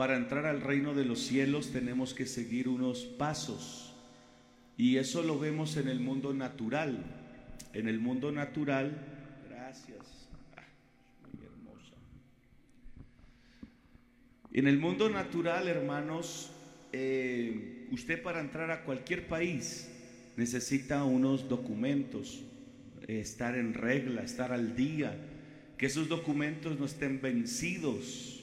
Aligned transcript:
para 0.00 0.16
entrar 0.16 0.46
al 0.46 0.62
reino 0.62 0.94
de 0.94 1.04
los 1.04 1.20
cielos 1.20 1.72
tenemos 1.72 2.14
que 2.14 2.24
seguir 2.24 2.70
unos 2.70 3.00
pasos. 3.00 3.94
Y 4.78 4.96
eso 4.96 5.22
lo 5.22 5.38
vemos 5.38 5.76
en 5.76 5.88
el 5.88 6.00
mundo 6.00 6.32
natural. 6.32 7.04
En 7.74 7.86
el 7.86 8.00
mundo 8.00 8.32
natural, 8.32 8.96
gracias, 9.50 9.98
ah, 10.56 10.62
muy 11.22 11.44
hermosa. 11.44 11.92
En 14.54 14.68
el 14.68 14.78
mundo 14.78 15.10
natural, 15.10 15.68
hermanos, 15.68 16.50
eh, 16.94 17.86
usted 17.90 18.22
para 18.22 18.40
entrar 18.40 18.70
a 18.70 18.84
cualquier 18.84 19.28
país 19.28 19.86
necesita 20.38 21.04
unos 21.04 21.46
documentos, 21.46 22.40
eh, 23.06 23.20
estar 23.20 23.54
en 23.54 23.74
regla, 23.74 24.22
estar 24.22 24.50
al 24.50 24.74
día, 24.74 25.14
que 25.76 25.84
esos 25.84 26.08
documentos 26.08 26.78
no 26.78 26.86
estén 26.86 27.20
vencidos. 27.20 28.39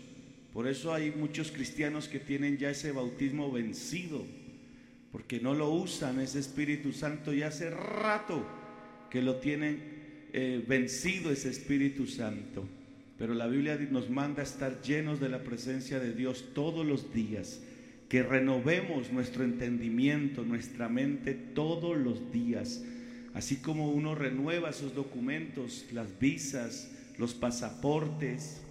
Por 0.53 0.67
eso 0.67 0.93
hay 0.93 1.11
muchos 1.11 1.51
cristianos 1.51 2.07
que 2.07 2.19
tienen 2.19 2.57
ya 2.57 2.69
ese 2.69 2.91
bautismo 2.91 3.51
vencido, 3.51 4.25
porque 5.11 5.39
no 5.39 5.53
lo 5.53 5.69
usan 5.71 6.19
ese 6.19 6.39
Espíritu 6.39 6.91
Santo 6.91 7.33
y 7.33 7.43
hace 7.43 7.69
rato 7.69 8.45
que 9.09 9.21
lo 9.21 9.35
tienen 9.35 10.27
eh, 10.33 10.63
vencido 10.67 11.31
ese 11.31 11.49
Espíritu 11.49 12.07
Santo. 12.07 12.67
Pero 13.17 13.33
la 13.33 13.47
Biblia 13.47 13.77
nos 13.89 14.09
manda 14.09 14.43
estar 14.43 14.81
llenos 14.81 15.19
de 15.19 15.29
la 15.29 15.43
presencia 15.43 15.99
de 15.99 16.13
Dios 16.13 16.45
todos 16.53 16.85
los 16.85 17.13
días 17.13 17.61
que 18.09 18.23
renovemos 18.23 19.11
nuestro 19.11 19.43
entendimiento, 19.43 20.43
nuestra 20.43 20.87
mente 20.87 21.33
todos 21.33 21.97
los 21.97 22.31
días, 22.31 22.83
así 23.33 23.57
como 23.57 23.91
uno 23.91 24.15
renueva 24.15 24.69
esos 24.69 24.95
documentos, 24.95 25.85
las 25.91 26.17
visas, 26.19 26.89
los 27.17 27.33
pasaportes, 27.33 28.61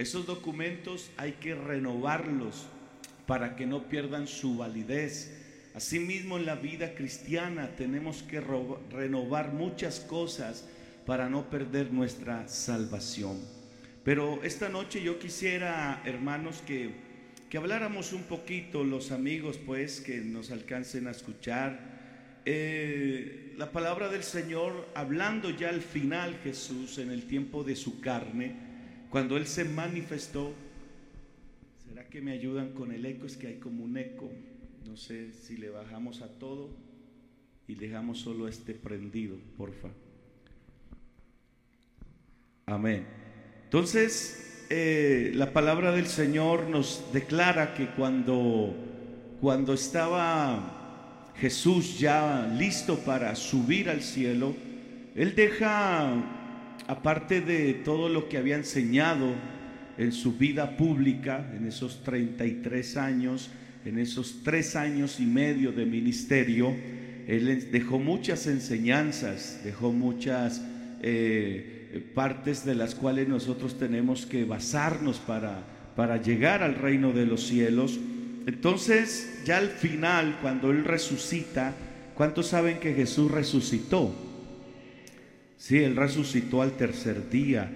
esos 0.00 0.26
documentos 0.26 1.10
hay 1.16 1.32
que 1.32 1.54
renovarlos 1.54 2.66
para 3.26 3.56
que 3.56 3.66
no 3.66 3.88
pierdan 3.88 4.26
su 4.26 4.56
validez. 4.56 5.36
Asimismo 5.74 6.36
en 6.36 6.46
la 6.46 6.56
vida 6.56 6.94
cristiana 6.94 7.76
tenemos 7.76 8.22
que 8.22 8.40
renovar 8.90 9.52
muchas 9.52 10.00
cosas 10.00 10.66
para 11.06 11.28
no 11.28 11.48
perder 11.48 11.92
nuestra 11.92 12.48
salvación. 12.48 13.38
Pero 14.02 14.42
esta 14.42 14.68
noche 14.68 15.02
yo 15.02 15.18
quisiera, 15.18 16.02
hermanos, 16.04 16.62
que 16.66 17.10
que 17.50 17.58
habláramos 17.58 18.12
un 18.12 18.22
poquito 18.22 18.84
los 18.84 19.10
amigos, 19.10 19.58
pues, 19.58 20.00
que 20.00 20.18
nos 20.20 20.52
alcancen 20.52 21.08
a 21.08 21.10
escuchar. 21.10 22.40
Eh, 22.44 23.54
la 23.56 23.72
palabra 23.72 24.08
del 24.08 24.22
Señor, 24.22 24.88
hablando 24.94 25.50
ya 25.50 25.68
al 25.68 25.80
final 25.80 26.38
Jesús 26.44 26.98
en 26.98 27.10
el 27.10 27.24
tiempo 27.24 27.64
de 27.64 27.74
su 27.74 28.00
carne, 28.00 28.69
cuando 29.10 29.36
Él 29.36 29.46
se 29.46 29.64
manifestó, 29.64 30.52
¿será 31.86 32.08
que 32.08 32.20
me 32.20 32.32
ayudan 32.32 32.72
con 32.72 32.92
el 32.92 33.04
eco? 33.04 33.26
Es 33.26 33.36
que 33.36 33.48
hay 33.48 33.58
como 33.58 33.84
un 33.84 33.98
eco. 33.98 34.30
No 34.86 34.96
sé 34.96 35.32
si 35.32 35.56
le 35.56 35.68
bajamos 35.68 36.22
a 36.22 36.28
todo 36.38 36.70
y 37.66 37.74
dejamos 37.74 38.20
solo 38.20 38.48
este 38.48 38.74
prendido, 38.74 39.36
porfa. 39.56 39.88
Amén. 42.66 43.04
Entonces, 43.64 44.66
eh, 44.70 45.32
la 45.34 45.52
palabra 45.52 45.90
del 45.90 46.06
Señor 46.06 46.68
nos 46.68 47.12
declara 47.12 47.74
que 47.74 47.88
cuando, 47.88 48.74
cuando 49.40 49.74
estaba 49.74 51.32
Jesús 51.36 51.98
ya 51.98 52.46
listo 52.56 52.98
para 52.98 53.34
subir 53.34 53.88
al 53.90 54.02
cielo, 54.02 54.54
Él 55.16 55.34
deja, 55.34 56.39
aparte 56.86 57.40
de 57.40 57.74
todo 57.74 58.08
lo 58.08 58.28
que 58.28 58.38
había 58.38 58.56
enseñado 58.56 59.34
en 59.98 60.12
su 60.12 60.36
vida 60.36 60.76
pública, 60.76 61.50
en 61.56 61.66
esos 61.66 62.02
33 62.02 62.96
años, 62.96 63.50
en 63.84 63.98
esos 63.98 64.42
tres 64.42 64.76
años 64.76 65.20
y 65.20 65.26
medio 65.26 65.72
de 65.72 65.86
ministerio, 65.86 66.74
Él 67.26 67.68
dejó 67.70 67.98
muchas 67.98 68.46
enseñanzas, 68.46 69.60
dejó 69.64 69.92
muchas... 69.92 70.62
Eh, 71.02 71.76
partes 72.14 72.64
de 72.64 72.74
las 72.74 72.94
cuales 72.94 73.28
nosotros 73.28 73.78
tenemos 73.78 74.26
que 74.26 74.44
basarnos 74.44 75.18
para, 75.18 75.64
para 75.96 76.22
llegar 76.22 76.62
al 76.62 76.76
reino 76.76 77.12
de 77.12 77.26
los 77.26 77.46
cielos. 77.46 77.98
Entonces, 78.46 79.42
ya 79.44 79.58
al 79.58 79.68
final, 79.68 80.38
cuando 80.40 80.70
Él 80.70 80.84
resucita, 80.84 81.74
¿cuántos 82.14 82.48
saben 82.48 82.78
que 82.78 82.94
Jesús 82.94 83.30
resucitó? 83.30 84.29
Sí, 85.60 85.76
Él 85.76 85.94
resucitó 85.94 86.62
al 86.62 86.72
tercer 86.72 87.28
día, 87.28 87.70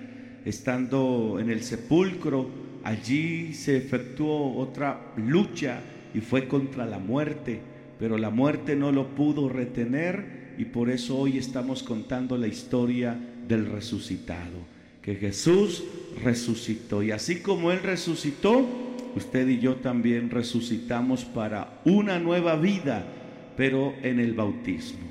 estando 0.47 1.37
en 1.39 1.51
el 1.51 1.63
sepulcro, 1.63 2.49
allí 2.83 3.53
se 3.53 3.77
efectuó 3.77 4.57
otra 4.57 5.13
lucha 5.19 5.83
y 6.15 6.21
fue 6.21 6.49
contra 6.49 6.87
la 6.87 6.99
muerte, 6.99 7.61
pero 7.99 8.17
la 8.17 8.31
muerte 8.31 8.75
no 8.75 8.91
lo 8.91 9.09
pudo 9.15 9.51
retener 9.51 10.55
y 10.57 10.65
por 10.65 10.89
eso 10.89 11.19
hoy 11.19 11.37
estamos 11.37 11.83
contando 11.83 12.39
la 12.39 12.47
historia 12.47 13.21
del 13.47 13.67
resucitado, 13.67 14.65
que 15.03 15.17
Jesús 15.17 15.85
resucitó. 16.25 17.03
Y 17.03 17.11
así 17.11 17.41
como 17.41 17.71
Él 17.71 17.83
resucitó, 17.83 18.67
usted 19.15 19.47
y 19.47 19.59
yo 19.59 19.77
también 19.77 20.31
resucitamos 20.31 21.27
para 21.27 21.83
una 21.85 22.19
nueva 22.19 22.57
vida, 22.57 23.05
pero 23.59 23.93
en 24.03 24.21
el 24.21 24.33
bautismo. 24.33 25.05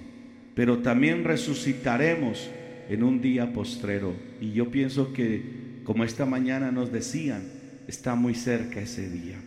Pero 0.55 0.79
también 0.79 1.23
resucitaremos 1.23 2.49
en 2.89 3.03
un 3.03 3.21
día 3.21 3.53
postrero. 3.53 4.13
Y 4.41 4.51
yo 4.51 4.69
pienso 4.69 5.13
que, 5.13 5.81
como 5.83 6.03
esta 6.03 6.25
mañana 6.25 6.71
nos 6.71 6.91
decían, 6.91 7.43
está 7.87 8.15
muy 8.15 8.35
cerca 8.35 8.79
ese 8.79 9.09
día. 9.09 9.37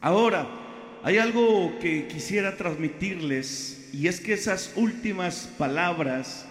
Ahora, 0.00 0.48
hay 1.02 1.18
algo 1.18 1.78
que 1.80 2.06
quisiera 2.08 2.56
transmitirles 2.56 3.90
y 3.92 4.08
es 4.08 4.20
que 4.20 4.32
esas 4.32 4.72
últimas 4.76 5.48
palabras 5.58 6.46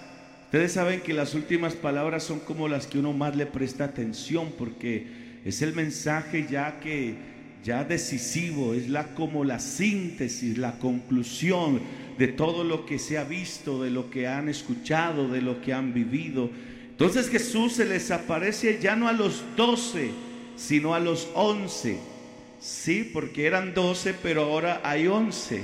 Ustedes 0.54 0.74
saben 0.74 1.02
que 1.02 1.16
las 1.16 1.34
últimas 1.34 1.74
palabras 1.74 2.22
son 2.22 2.40
como 2.40 2.68
las 2.68 2.86
que 2.86 3.00
uno 3.00 3.12
más 3.12 3.36
le 3.36 3.48
presta 3.48 3.86
atención 3.86 4.54
porque 4.56 5.08
es 5.44 5.64
el 5.64 5.74
mensaje 5.74 6.46
ya 6.48 6.80
que 6.80 7.16
ya 7.64 7.84
decisivo, 7.84 8.74
es 8.74 8.90
la 8.90 9.14
como 9.16 9.44
la 9.44 9.60
síntesis, 9.60 10.58
la 10.58 10.80
conclusión 10.80 11.82
de 12.18 12.28
todo 12.28 12.64
lo 12.64 12.86
que 12.86 13.00
se 13.00 13.18
ha 13.18 13.24
visto, 13.24 13.82
de 13.82 13.90
lo 13.90 14.10
que 14.10 14.28
han 14.28 14.50
escuchado, 14.50 15.28
de 15.28 15.42
lo 15.42 15.62
que 15.62 15.74
han 15.74 15.94
vivido. 15.94 16.50
Entonces 16.92 17.30
Jesús 17.30 17.74
se 17.74 17.86
les 17.86 18.12
aparece 18.12 18.80
ya 18.82 18.96
no 18.96 19.08
a 19.08 19.14
los 19.14 19.44
doce, 19.56 20.12
sino 20.56 20.94
a 20.94 21.00
los 21.00 21.30
once. 21.34 21.98
Sí, 22.60 23.10
porque 23.12 23.46
eran 23.46 23.74
doce, 23.74 24.14
pero 24.14 24.44
ahora 24.44 24.82
hay 24.84 25.08
once. 25.08 25.62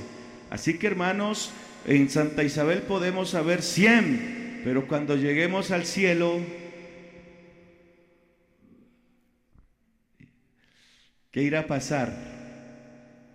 Así 0.50 0.78
que 0.78 0.88
hermanos, 0.88 1.52
en 1.86 2.10
Santa 2.10 2.44
Isabel 2.44 2.82
podemos 2.82 3.30
saber 3.30 3.62
cien 3.62 4.40
pero 4.64 4.88
cuando 4.88 5.16
lleguemos 5.16 5.72
al 5.72 5.86
cielo, 5.86 6.40
¿qué 11.32 11.44
irá 11.44 11.62
a 11.62 11.68
pasar? 11.68 12.40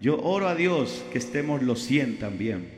Yo 0.00 0.21
oro 0.21 0.49
a 0.49 0.55
Dios 0.55 1.05
que 1.12 1.19
estemos 1.19 1.62
los 1.62 1.81
100 1.82 2.19
también. 2.19 2.69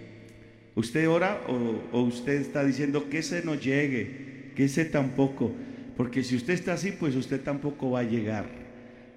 ¿Usted 0.74 1.08
ora 1.08 1.40
o, 1.48 2.02
usted 2.02 2.34
está 2.34 2.62
diciendo 2.62 3.08
que 3.08 3.18
ese 3.18 3.42
no 3.42 3.54
llegue, 3.54 4.52
que 4.54 4.64
ese 4.64 4.84
tampoco? 4.84 5.52
Porque 5.96 6.22
si 6.22 6.36
usted 6.36 6.52
está 6.52 6.74
así, 6.74 6.92
pues 6.92 7.16
usted 7.16 7.40
tampoco 7.40 7.90
va 7.90 8.00
a 8.00 8.04
llegar. 8.04 8.46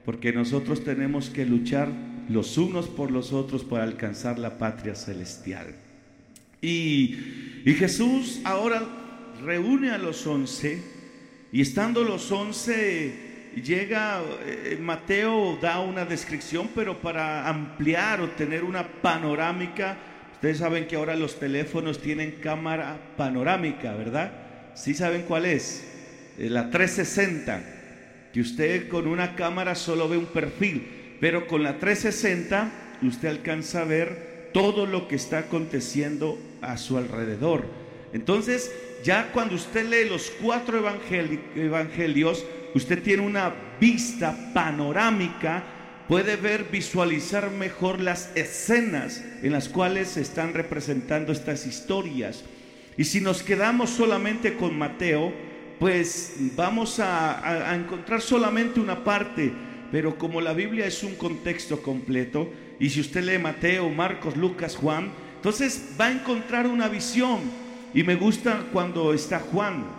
Porque 0.06 0.32
nosotros 0.32 0.84
tenemos 0.84 1.30
que 1.30 1.46
luchar 1.46 1.90
los 2.30 2.58
unos 2.58 2.88
por 2.88 3.12
los 3.12 3.34
otros 3.34 3.66
para 3.66 3.84
alcanzar 3.84 4.40
la 4.40 4.58
patria 4.58 4.96
celestial. 4.96 5.76
Y, 6.62 7.18
y 7.66 7.74
Jesús 7.74 8.40
ahora 8.46 8.82
reúne 9.44 9.92
a 9.92 9.98
los 9.98 10.26
once 10.26 10.82
y 11.52 11.62
estando 11.62 12.04
los 12.04 12.32
once 12.32 13.29
llega, 13.56 14.22
eh, 14.46 14.78
Mateo 14.80 15.58
da 15.62 15.80
una 15.80 16.06
descripción, 16.06 16.70
pero 16.76 17.00
para 17.00 17.48
ampliar 17.48 18.22
o 18.22 18.30
tener 18.30 18.64
una 18.64 18.88
panorámica, 18.88 19.98
ustedes 20.34 20.60
saben 20.60 20.88
que 20.88 20.96
ahora 20.96 21.16
los 21.16 21.40
teléfonos 21.40 22.00
tienen 22.00 22.40
cámara 22.42 22.98
panorámica, 23.18 23.94
¿verdad? 23.94 24.32
¿Sí 24.76 24.94
saben 24.94 25.24
cuál 25.24 25.46
es? 25.46 25.86
Eh, 26.38 26.50
la 26.50 26.70
360, 26.70 27.64
que 28.34 28.42
usted 28.42 28.88
con 28.88 29.08
una 29.08 29.36
cámara 29.36 29.76
solo 29.76 30.08
ve 30.08 30.18
un 30.18 30.28
perfil, 30.28 31.18
pero 31.20 31.48
con 31.48 31.64
la 31.64 31.80
360 31.80 32.72
usted 33.02 33.30
alcanza 33.30 33.82
a 33.82 33.86
ver 33.86 34.50
todo 34.54 34.86
lo 34.86 35.08
que 35.08 35.16
está 35.16 35.40
aconteciendo 35.40 36.40
a 36.62 36.78
su 36.78 36.98
alrededor. 36.98 37.66
Entonces, 38.14 38.72
ya 39.04 39.32
cuando 39.32 39.56
usted 39.56 39.86
lee 39.86 40.10
los 40.10 40.32
cuatro 40.42 40.82
evangelios, 41.56 42.46
usted 42.76 43.02
tiene 43.02 43.24
una 43.24 43.54
vista 43.80 44.52
panorámica, 44.54 45.64
puede 46.08 46.36
ver, 46.36 46.66
visualizar 46.72 47.52
mejor 47.52 48.00
las 48.00 48.32
escenas 48.36 49.24
en 49.44 49.52
las 49.52 49.70
cuales 49.70 50.10
se 50.10 50.22
están 50.22 50.54
representando 50.54 51.32
estas 51.32 51.66
historias. 51.66 52.44
Y 52.98 53.06
si 53.06 53.22
nos 53.22 53.44
quedamos 53.44 53.92
solamente 53.92 54.56
con 54.56 54.78
Mateo, 54.78 55.32
pues 55.80 56.36
vamos 56.56 57.00
a, 57.00 57.74
encontrar 57.76 58.22
solamente 58.22 58.80
una 58.80 59.04
parte, 59.04 59.54
pero 59.92 60.18
como 60.18 60.42
la 60.42 60.54
Biblia 60.54 60.86
es 60.86 61.04
un 61.04 61.16
contexto 61.16 61.82
completo, 61.82 62.50
y 62.80 62.90
si 62.90 63.00
usted 63.00 63.24
lee 63.24 63.38
Mateo, 63.38 63.90
Marcos, 63.90 64.36
Lucas, 64.36 64.76
Juan, 64.76 65.12
entonces 65.36 65.92
va 66.00 66.08
a 66.08 66.12
encontrar 66.12 66.68
una 66.68 66.90
visión. 66.90 67.40
Y 67.94 68.04
me 68.04 68.16
gusta 68.16 68.66
cuando 68.72 69.14
está 69.14 69.40
Juan. 69.40 69.99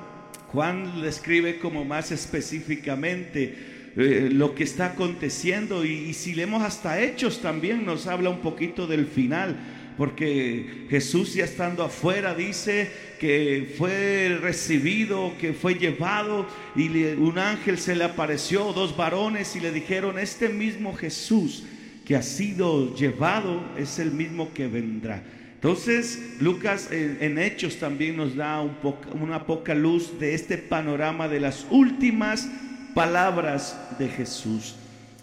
Juan 0.52 1.00
le 1.00 1.08
escribe 1.08 1.58
como 1.58 1.84
más 1.84 2.10
específicamente 2.10 3.54
eh, 3.96 4.28
lo 4.32 4.54
que 4.54 4.64
está 4.64 4.86
aconteciendo. 4.86 5.84
Y, 5.84 5.92
y 5.92 6.14
si 6.14 6.34
leemos 6.34 6.62
hasta 6.62 7.00
Hechos 7.00 7.40
también 7.40 7.84
nos 7.84 8.06
habla 8.06 8.30
un 8.30 8.40
poquito 8.40 8.86
del 8.86 9.06
final 9.06 9.56
porque 10.00 10.86
Jesús 10.88 11.34
ya 11.34 11.44
estando 11.44 11.84
afuera 11.84 12.34
dice 12.34 12.90
que 13.18 13.74
fue 13.76 14.38
recibido, 14.40 15.34
que 15.38 15.52
fue 15.52 15.74
llevado 15.74 16.46
y 16.74 16.88
un 17.16 17.38
ángel 17.38 17.76
se 17.76 17.94
le 17.94 18.04
apareció, 18.04 18.72
dos 18.72 18.96
varones 18.96 19.54
y 19.56 19.60
le 19.60 19.70
dijeron, 19.70 20.18
este 20.18 20.48
mismo 20.48 20.94
Jesús 20.94 21.64
que 22.06 22.16
ha 22.16 22.22
sido 22.22 22.94
llevado 22.94 23.62
es 23.76 23.98
el 23.98 24.10
mismo 24.10 24.54
que 24.54 24.68
vendrá. 24.68 25.22
Entonces, 25.62 26.18
Lucas 26.40 26.88
en, 26.90 27.36
Hechos 27.36 27.76
también 27.76 28.16
nos 28.16 28.34
da 28.34 28.62
un 28.62 28.74
una 29.20 29.44
poca 29.44 29.74
luz 29.74 30.18
de 30.18 30.34
este 30.34 30.56
panorama 30.56 31.28
de 31.28 31.38
las 31.38 31.66
últimas 31.68 32.48
palabras 32.94 33.78
de 33.98 34.08
Jesús. 34.08 34.74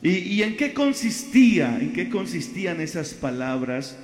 ¿Y, 0.03 0.09
¿Y, 0.09 0.43
en 0.43 0.55
qué 0.55 0.75
consistía? 0.75 1.75
¿En 1.81 1.91
qué 1.91 2.07
consistían 2.09 2.81
esas 2.81 3.15
palabras? 3.15 3.97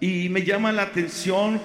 Y 0.00 0.30
me 0.30 0.44
llama 0.44 0.72
la 0.72 0.84
atención 0.84 1.60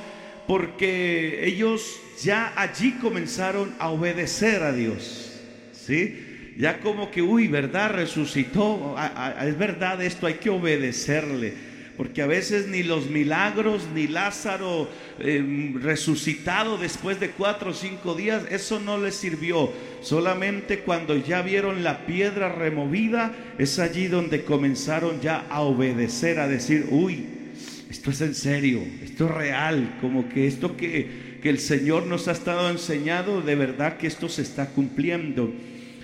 porque 0.45 1.45
ellos 1.45 1.97
ya 2.21 2.51
allí 2.57 2.91
comenzaron 3.01 3.73
a 3.79 3.91
obedecer 3.91 4.61
a 4.63 4.73
Dios. 4.73 5.39
¿Sí? 5.71 6.53
Ya 6.57 6.81
como 6.81 7.11
que, 7.11 7.21
uy, 7.21 7.47
¿verdad? 7.47 7.91
Resucitó. 7.91 8.97
es 9.41 9.57
verdad 9.57 10.01
esto, 10.03 10.27
hay 10.27 10.33
que 10.33 10.49
obedecerle. 10.49 11.70
Porque 12.01 12.23
a 12.23 12.25
veces 12.25 12.65
ni 12.67 12.81
los 12.81 13.11
milagros, 13.11 13.83
ni 13.93 14.07
Lázaro 14.07 14.89
em, 15.19 15.79
resucitado 15.79 16.79
después 16.79 17.19
de 17.19 17.29
cuatro 17.29 17.69
o 17.69 17.73
cinco 17.75 18.15
días, 18.15 18.41
eso 18.49 18.79
no 18.79 18.97
les 18.97 19.13
sirvió. 19.13 19.71
Solamente 20.01 20.79
cuando 20.79 21.15
ya 21.15 21.43
vieron 21.43 21.83
la 21.83 22.07
piedra 22.07 22.51
removida, 22.51 23.35
es 23.59 23.77
allí 23.77 24.07
donde 24.07 24.43
comenzaron 24.43 25.21
ya 25.21 25.45
a 25.47 25.61
obedecer, 25.61 26.39
a 26.39 26.47
decir, 26.47 26.87
uy, 26.89 27.23
esto 27.87 28.09
es 28.09 28.21
en 28.21 28.33
serio, 28.33 28.81
esto 29.03 29.25
es 29.25 29.31
real, 29.35 29.99
como 30.01 30.27
que 30.27 30.47
esto 30.47 30.75
que, 30.75 31.37
que 31.39 31.49
el 31.49 31.59
Señor 31.59 32.07
nos 32.07 32.27
ha 32.27 32.31
estado 32.31 32.71
enseñando, 32.71 33.43
de 33.43 33.53
verdad 33.53 33.97
que 33.97 34.07
esto 34.07 34.27
se 34.27 34.41
está 34.41 34.69
cumpliendo. 34.69 35.53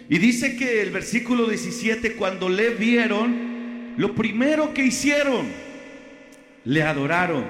Y 0.09 0.19
dice 0.19 0.57
que 0.57 0.79
el 0.83 0.91
versículo 0.91 1.47
17, 1.47 2.13
cuando 2.13 2.49
le 2.49 2.69
vieron, 2.69 3.95
lo 3.97 4.13
primero 4.13 4.75
que 4.75 4.85
hicieron, 4.85 5.65
le 6.67 6.83
adoraron, 6.83 7.45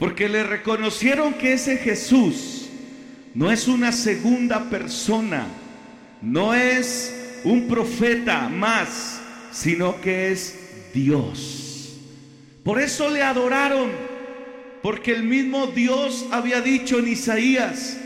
porque 0.00 0.28
le 0.28 0.42
reconocieron 0.42 1.34
que 1.34 1.52
ese 1.52 1.76
Jesús 1.76 2.68
no 3.32 3.52
es 3.52 3.68
una 3.68 3.92
segunda 3.92 4.68
persona, 4.68 5.46
no 6.20 6.52
es 6.52 7.40
un 7.44 7.68
profeta 7.68 8.48
más, 8.48 9.20
sino 9.52 10.00
que 10.00 10.32
es 10.32 10.90
Dios. 10.92 11.96
Por 12.64 12.80
eso 12.80 13.08
le 13.08 13.22
adoraron, 13.22 13.92
porque 14.82 15.12
el 15.12 15.22
mismo 15.22 15.68
Dios 15.68 16.26
había 16.32 16.60
dicho 16.60 16.98
en 16.98 17.06
Isaías, 17.06 17.98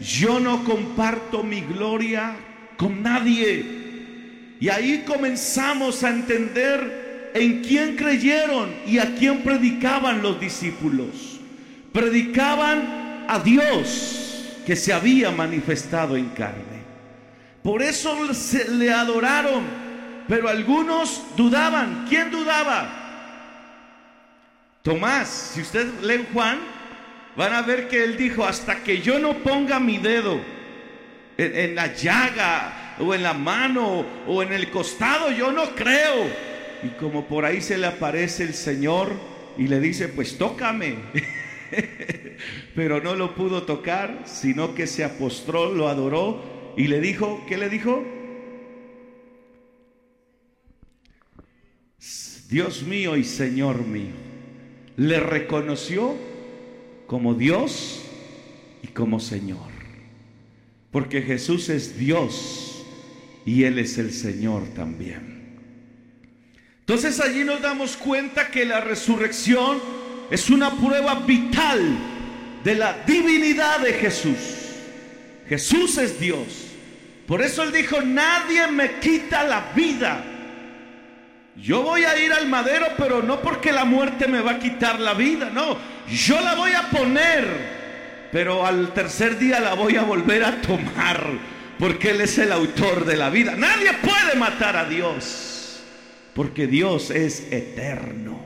yo 0.00 0.40
no 0.40 0.64
comparto 0.64 1.44
mi 1.44 1.60
gloria 1.60 2.34
con 2.76 3.04
nadie. 3.04 4.56
Y 4.58 4.68
ahí 4.68 5.04
comenzamos 5.06 6.02
a 6.02 6.10
entender 6.10 7.03
en 7.34 7.62
quién 7.62 7.96
creyeron 7.96 8.72
y 8.86 8.98
a 8.98 9.14
quién 9.16 9.42
predicaban 9.42 10.22
los 10.22 10.40
discípulos. 10.40 11.40
Predicaban 11.92 13.26
a 13.28 13.40
Dios 13.40 14.62
que 14.64 14.76
se 14.76 14.92
había 14.92 15.30
manifestado 15.32 16.16
en 16.16 16.28
carne. 16.30 16.84
Por 17.62 17.82
eso 17.82 18.32
se 18.32 18.70
le 18.70 18.92
adoraron, 18.92 19.64
pero 20.28 20.48
algunos 20.48 21.22
dudaban. 21.36 22.06
¿Quién 22.08 22.30
dudaba? 22.30 23.02
Tomás, 24.82 25.52
si 25.54 25.62
usted 25.62 25.86
lee 26.02 26.26
Juan, 26.32 26.58
van 27.36 27.52
a 27.52 27.62
ver 27.62 27.88
que 27.88 28.04
él 28.04 28.16
dijo, 28.16 28.44
hasta 28.44 28.76
que 28.82 29.00
yo 29.00 29.18
no 29.18 29.38
ponga 29.38 29.80
mi 29.80 29.98
dedo 29.98 30.40
en, 31.36 31.74
la 31.74 31.94
llaga 31.94 32.96
o 33.00 33.12
en 33.14 33.22
la 33.22 33.34
mano 33.34 34.04
o 34.26 34.42
en 34.42 34.52
el 34.52 34.70
costado, 34.70 35.32
yo 35.32 35.50
no 35.50 35.74
creo. 35.74 36.53
Y 36.84 36.88
como 36.98 37.26
por 37.26 37.44
ahí 37.44 37.60
se 37.60 37.78
le 37.78 37.86
aparece 37.86 38.42
el 38.42 38.54
Señor 38.54 39.12
y 39.56 39.68
le 39.68 39.80
dice, 39.80 40.08
pues 40.08 40.36
tócame. 40.36 40.96
Pero 42.74 43.00
no 43.00 43.14
lo 43.14 43.34
pudo 43.34 43.62
tocar, 43.62 44.22
sino 44.26 44.74
que 44.74 44.86
se 44.86 45.02
apostró, 45.02 45.72
lo 45.72 45.88
adoró 45.88 46.74
y 46.76 46.88
le 46.88 47.00
dijo, 47.00 47.42
¿qué 47.48 47.56
le 47.56 47.68
dijo? 47.68 48.04
Dios 52.48 52.82
mío 52.82 53.16
y 53.16 53.24
Señor 53.24 53.84
mío 53.84 54.12
le 54.96 55.18
reconoció 55.18 56.14
como 57.06 57.34
Dios 57.34 58.02
y 58.82 58.88
como 58.88 59.20
Señor. 59.20 59.72
Porque 60.90 61.22
Jesús 61.22 61.68
es 61.68 61.98
Dios 61.98 62.84
y 63.44 63.64
Él 63.64 63.78
es 63.78 63.98
el 63.98 64.12
Señor 64.12 64.62
también. 64.74 65.33
Entonces 66.86 67.20
allí 67.20 67.44
nos 67.44 67.62
damos 67.62 67.96
cuenta 67.96 68.48
que 68.48 68.64
la 68.64 68.80
resurrección 68.80 69.80
es 70.30 70.50
una 70.50 70.70
prueba 70.70 71.14
vital 71.14 71.80
de 72.62 72.74
la 72.74 72.98
divinidad 73.06 73.80
de 73.80 73.94
Jesús. 73.94 74.38
Jesús 75.48 75.98
es 75.98 76.20
Dios. 76.20 76.68
Por 77.26 77.42
eso 77.42 77.62
Él 77.62 77.72
dijo, 77.72 78.00
nadie 78.02 78.66
me 78.66 78.98
quita 79.00 79.44
la 79.44 79.72
vida 79.74 80.24
yo 81.56 81.82
voy 81.82 82.04
a 82.04 82.18
ir 82.18 82.32
al 82.32 82.48
madero, 82.48 82.86
pero 82.96 83.22
no 83.22 83.40
porque 83.40 83.70
la 83.70 83.84
muerte 83.84 84.26
me 84.26 84.40
va 84.40 84.52
a 84.52 84.58
quitar 84.58 84.98
la 84.98 85.14
vida, 85.14 85.50
no. 85.52 85.78
Yo 86.08 86.40
la 86.40 86.54
voy 86.56 86.72
a 86.72 86.90
poner, 86.90 88.28
pero 88.32 88.66
al 88.66 88.92
tercer 88.92 89.38
día 89.38 89.60
la 89.60 89.74
voy 89.74 89.96
a 89.96 90.02
volver 90.02 90.44
a 90.44 90.60
tomar, 90.60 91.24
porque 91.78 92.10
Él 92.10 92.22
es 92.22 92.38
el 92.38 92.50
autor 92.50 93.04
de 93.04 93.16
la 93.16 93.30
vida. 93.30 93.54
Nadie 93.56 93.92
puede 94.02 94.34
matar 94.36 94.76
a 94.76 94.84
Dios, 94.84 95.53
porque 96.34 96.66
Dios 96.66 97.10
es 97.10 97.52
eterno. 97.52 98.38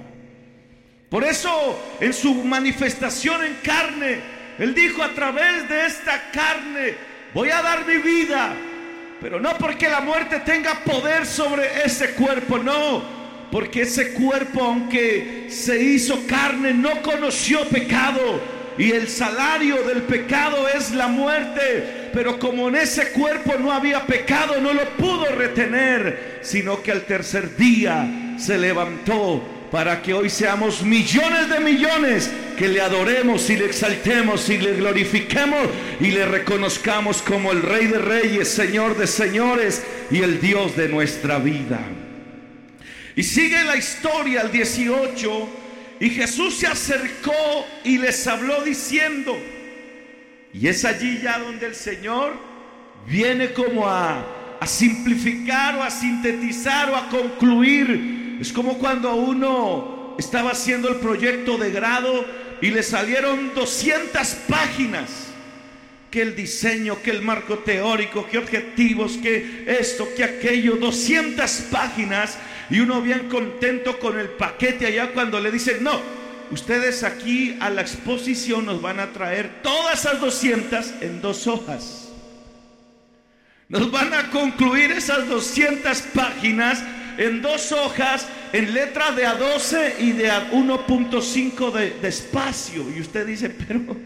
Por 1.08 1.24
eso, 1.24 1.96
en 2.00 2.12
su 2.12 2.34
manifestación 2.34 3.44
en 3.44 3.54
carne, 3.62 4.18
Él 4.58 4.74
dijo, 4.74 5.02
a 5.02 5.14
través 5.14 5.68
de 5.68 5.86
esta 5.86 6.30
carne, 6.30 6.94
voy 7.32 7.50
a 7.50 7.62
dar 7.62 7.86
mi 7.86 7.96
vida 7.96 8.54
pero 9.20 9.40
no 9.40 9.56
porque 9.58 9.88
la 9.88 10.00
muerte 10.00 10.40
tenga 10.40 10.74
poder 10.84 11.26
sobre 11.26 11.84
ese 11.84 12.12
cuerpo, 12.12 12.58
no. 12.58 13.18
Porque 13.50 13.82
ese 13.82 14.12
cuerpo, 14.12 14.62
aunque 14.62 15.46
se 15.48 15.82
hizo 15.82 16.26
carne, 16.26 16.72
no 16.72 17.02
conoció 17.02 17.64
pecado. 17.68 18.40
Y 18.78 18.92
el 18.92 19.08
salario 19.08 19.82
del 19.82 20.02
pecado 20.02 20.68
es 20.68 20.92
la 20.92 21.08
muerte. 21.08 22.10
Pero 22.12 22.38
como 22.38 22.68
en 22.68 22.76
ese 22.76 23.10
cuerpo 23.10 23.54
no 23.58 23.72
había 23.72 24.06
pecado, 24.06 24.60
no 24.60 24.72
lo 24.72 24.84
pudo 24.90 25.26
retener. 25.34 26.38
Sino 26.42 26.82
que 26.82 26.92
al 26.92 27.02
tercer 27.02 27.56
día 27.56 28.34
se 28.38 28.56
levantó 28.56 29.42
para 29.70 30.00
que 30.00 30.14
hoy 30.14 30.30
seamos 30.30 30.82
millones 30.82 31.50
de 31.50 31.60
millones 31.60 32.30
que 32.56 32.68
le 32.68 32.80
adoremos 32.80 33.50
y 33.50 33.56
le 33.56 33.66
exaltemos 33.66 34.48
y 34.48 34.58
le 34.58 34.74
glorifiquemos 34.74 35.68
y 36.00 36.10
le 36.10 36.24
reconozcamos 36.24 37.20
como 37.20 37.52
el 37.52 37.62
Rey 37.62 37.86
de 37.86 37.98
Reyes, 37.98 38.48
Señor 38.48 38.96
de 38.96 39.06
Señores 39.06 39.82
y 40.10 40.22
el 40.22 40.40
Dios 40.40 40.74
de 40.76 40.88
nuestra 40.88 41.38
vida. 41.38 41.80
Y 43.14 43.22
sigue 43.24 43.62
la 43.64 43.76
historia 43.76 44.42
al 44.42 44.52
18 44.52 45.48
y 46.00 46.10
Jesús 46.10 46.54
se 46.54 46.66
acercó 46.66 47.66
y 47.84 47.98
les 47.98 48.26
habló 48.26 48.62
diciendo, 48.62 49.36
y 50.52 50.68
es 50.68 50.84
allí 50.84 51.20
ya 51.22 51.38
donde 51.38 51.66
el 51.66 51.74
Señor 51.74 52.34
viene 53.06 53.52
como 53.52 53.88
a, 53.88 54.34
simplificar 54.66 55.76
o 55.76 55.82
a 55.82 55.90
sintetizar 55.90 56.90
o 56.90 56.96
a 56.96 57.08
concluir 57.08 58.36
es 58.40 58.52
como 58.52 58.78
cuando 58.78 59.14
uno 59.14 60.14
estaba 60.18 60.50
haciendo 60.52 60.88
el 60.88 60.96
proyecto 60.96 61.58
de 61.58 61.70
grado 61.70 62.24
y 62.60 62.70
le 62.70 62.82
salieron 62.82 63.52
200 63.54 64.26
páginas. 64.48 65.24
Que 66.10 66.22
el 66.22 66.34
diseño, 66.34 67.02
que 67.02 67.10
el 67.10 67.20
marco 67.20 67.58
teórico, 67.58 68.26
que 68.26 68.38
objetivos, 68.38 69.18
que 69.18 69.64
esto, 69.66 70.08
que 70.16 70.24
aquello, 70.24 70.76
200 70.76 71.50
páginas. 71.70 72.38
Y 72.70 72.80
uno 72.80 73.00
bien 73.00 73.28
contento 73.28 73.98
con 73.98 74.18
el 74.18 74.28
paquete 74.28 74.86
allá 74.86 75.12
cuando 75.12 75.40
le 75.40 75.50
dicen, 75.50 75.82
no, 75.82 76.00
ustedes 76.50 77.02
aquí 77.02 77.56
a 77.60 77.70
la 77.70 77.80
exposición 77.80 78.66
nos 78.66 78.82
van 78.82 79.00
a 79.00 79.12
traer 79.12 79.62
todas 79.62 80.00
esas 80.00 80.20
200 80.20 80.94
en 81.00 81.22
dos 81.22 81.46
hojas. 81.46 82.08
Nos 83.68 83.90
van 83.90 84.12
a 84.14 84.30
concluir 84.30 84.92
esas 84.92 85.28
200 85.28 86.00
páginas 86.14 86.82
en 87.18 87.42
dos 87.42 87.72
hojas, 87.72 88.26
en 88.52 88.72
letra 88.72 89.10
de 89.10 89.26
A12 89.26 89.94
y 89.98 90.12
de 90.12 90.30
A1.5 90.30 91.72
de, 91.72 92.08
espacio. 92.08 92.84
Y 92.96 93.00
usted 93.00 93.26
dice, 93.26 93.50
pero 93.50 93.96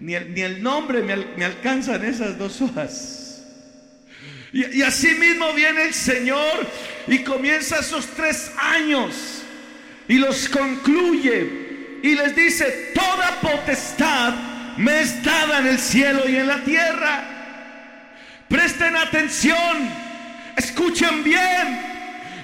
ni 0.00 0.14
el, 0.14 0.34
ni 0.34 0.42
el 0.42 0.62
nombre 0.62 1.02
me, 1.02 1.16
me 1.36 1.44
alcanzan 1.44 2.04
esas 2.04 2.38
dos 2.38 2.60
hojas. 2.60 3.21
Y, 4.52 4.82
así 4.82 5.14
mismo 5.14 5.52
viene 5.54 5.84
el 5.84 5.94
Señor 5.94 6.66
y 7.06 7.20
comienza 7.20 7.78
esos 7.78 8.06
tres 8.08 8.52
años 8.58 9.42
y 10.08 10.16
los 10.16 10.46
concluye 10.48 12.00
y 12.02 12.14
les 12.14 12.36
dice, 12.36 12.92
toda 12.94 13.40
potestad 13.40 14.34
me 14.76 15.00
es 15.00 15.22
dada 15.22 15.60
en 15.60 15.68
el 15.68 15.78
cielo 15.78 16.28
y 16.28 16.36
en 16.36 16.48
la 16.48 16.58
tierra. 16.64 17.24
Presten 18.48 18.94
atención, 18.94 19.88
escuchen 20.56 21.24
bien. 21.24 21.92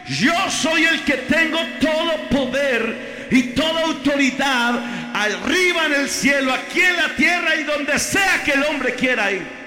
Yo 0.08 0.32
soy 0.50 0.84
el 0.84 1.04
que 1.04 1.14
tengo 1.14 1.58
todo 1.78 2.28
poder 2.30 3.28
y 3.30 3.42
toda 3.48 3.82
autoridad 3.82 4.80
arriba 5.12 5.84
en 5.86 5.92
el 5.92 6.08
cielo, 6.08 6.54
aquí 6.54 6.80
en 6.80 6.96
la 6.96 7.14
tierra 7.16 7.56
y 7.56 7.64
donde 7.64 7.98
sea 7.98 8.42
que 8.44 8.52
el 8.52 8.64
hombre 8.64 8.94
quiera 8.94 9.30
ir. 9.30 9.57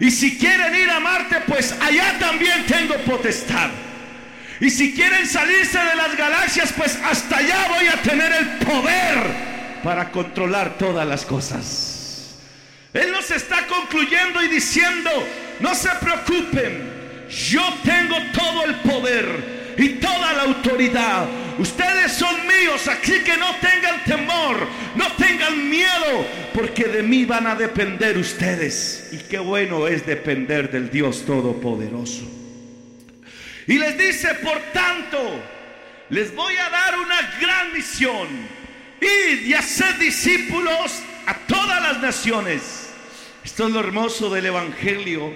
Y 0.00 0.10
si 0.10 0.38
quieren 0.38 0.74
ir 0.74 0.90
a 0.90 0.98
Marte, 0.98 1.42
pues 1.46 1.72
allá 1.80 2.18
también 2.18 2.64
tengo 2.66 2.96
potestad. 3.04 3.68
Y 4.58 4.70
si 4.70 4.94
quieren 4.94 5.26
salirse 5.26 5.78
de 5.78 5.94
las 5.94 6.16
galaxias, 6.16 6.72
pues 6.76 6.98
hasta 7.04 7.36
allá 7.36 7.68
voy 7.68 7.86
a 7.86 8.00
tener 8.02 8.32
el 8.32 8.46
poder 8.66 9.18
para 9.84 10.10
controlar 10.10 10.78
todas 10.78 11.06
las 11.06 11.26
cosas. 11.26 12.36
Él 12.94 13.12
nos 13.12 13.30
está 13.30 13.66
concluyendo 13.66 14.42
y 14.42 14.48
diciendo, 14.48 15.10
no 15.60 15.74
se 15.74 15.90
preocupen, 16.00 17.28
yo 17.28 17.62
tengo 17.84 18.16
todo 18.32 18.64
el 18.64 18.74
poder 18.76 19.74
y 19.78 19.88
toda 19.90 20.32
la 20.32 20.42
autoridad. 20.42 21.26
Ustedes 21.60 22.12
son 22.12 22.34
míos, 22.46 22.88
así 22.88 23.20
que 23.22 23.36
no 23.36 23.54
tengan 23.56 24.02
temor, 24.04 24.66
no 24.96 25.12
tengan 25.12 25.68
miedo, 25.68 26.26
porque 26.54 26.84
de 26.84 27.02
mí 27.02 27.26
van 27.26 27.46
a 27.46 27.54
depender 27.54 28.16
ustedes. 28.16 29.10
Y 29.12 29.18
qué 29.18 29.38
bueno 29.38 29.86
es 29.86 30.06
depender 30.06 30.70
del 30.70 30.88
Dios 30.88 31.26
Todopoderoso. 31.26 32.22
Y 33.66 33.76
les 33.78 33.98
dice, 33.98 34.36
por 34.36 34.58
tanto, 34.72 35.18
les 36.08 36.34
voy 36.34 36.54
a 36.56 36.70
dar 36.70 36.98
una 36.98 37.20
gran 37.38 37.74
misión. 37.74 38.26
Id 38.98 39.42
y 39.44 39.52
hacer 39.52 39.98
discípulos 39.98 41.02
a 41.26 41.34
todas 41.40 41.82
las 41.82 42.00
naciones. 42.00 42.88
Esto 43.44 43.66
es 43.66 43.74
lo 43.74 43.80
hermoso 43.80 44.30
del 44.30 44.46
Evangelio, 44.46 45.30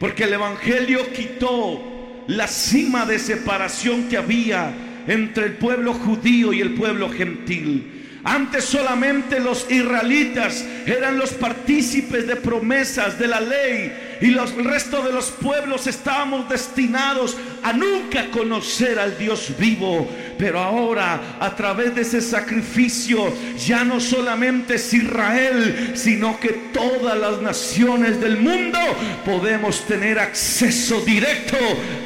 porque 0.00 0.24
el 0.24 0.32
Evangelio 0.32 1.12
quitó 1.12 2.24
la 2.28 2.48
cima 2.48 3.04
de 3.04 3.18
separación 3.18 4.08
que 4.08 4.16
había 4.16 4.85
entre 5.06 5.46
el 5.46 5.52
pueblo 5.52 5.94
judío 5.94 6.52
y 6.52 6.60
el 6.60 6.74
pueblo 6.74 7.10
gentil. 7.10 7.96
Antes 8.26 8.64
solamente 8.64 9.38
los 9.38 9.70
israelitas 9.70 10.64
eran 10.84 11.16
los 11.16 11.30
partícipes 11.30 12.26
de 12.26 12.34
promesas 12.34 13.16
de 13.20 13.28
la 13.28 13.40
ley 13.40 13.92
y 14.20 14.26
los, 14.26 14.50
el 14.50 14.64
resto 14.64 15.00
de 15.02 15.12
los 15.12 15.30
pueblos 15.30 15.86
estábamos 15.86 16.48
destinados 16.48 17.36
a 17.62 17.72
nunca 17.72 18.28
conocer 18.32 18.98
al 18.98 19.16
Dios 19.16 19.52
vivo. 19.60 20.10
Pero 20.38 20.58
ahora 20.58 21.36
a 21.38 21.54
través 21.54 21.94
de 21.94 22.00
ese 22.00 22.20
sacrificio 22.20 23.32
ya 23.64 23.84
no 23.84 24.00
solamente 24.00 24.74
es 24.74 24.92
Israel, 24.92 25.92
sino 25.94 26.40
que 26.40 26.48
todas 26.72 27.16
las 27.16 27.40
naciones 27.40 28.20
del 28.20 28.38
mundo 28.38 28.80
podemos 29.24 29.86
tener 29.86 30.18
acceso 30.18 31.00
directo 31.02 31.56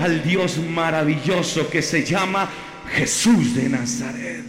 al 0.01 0.23
Dios 0.23 0.59
maravilloso 0.59 1.71
que 1.71 1.81
se 1.81 2.05
llama 2.05 2.51
Jesús 2.95 3.55
de 3.55 3.69
Nazaret. 3.69 4.45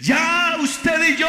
Ya 0.00 0.56
usted 0.60 1.08
y 1.08 1.16
yo 1.16 1.28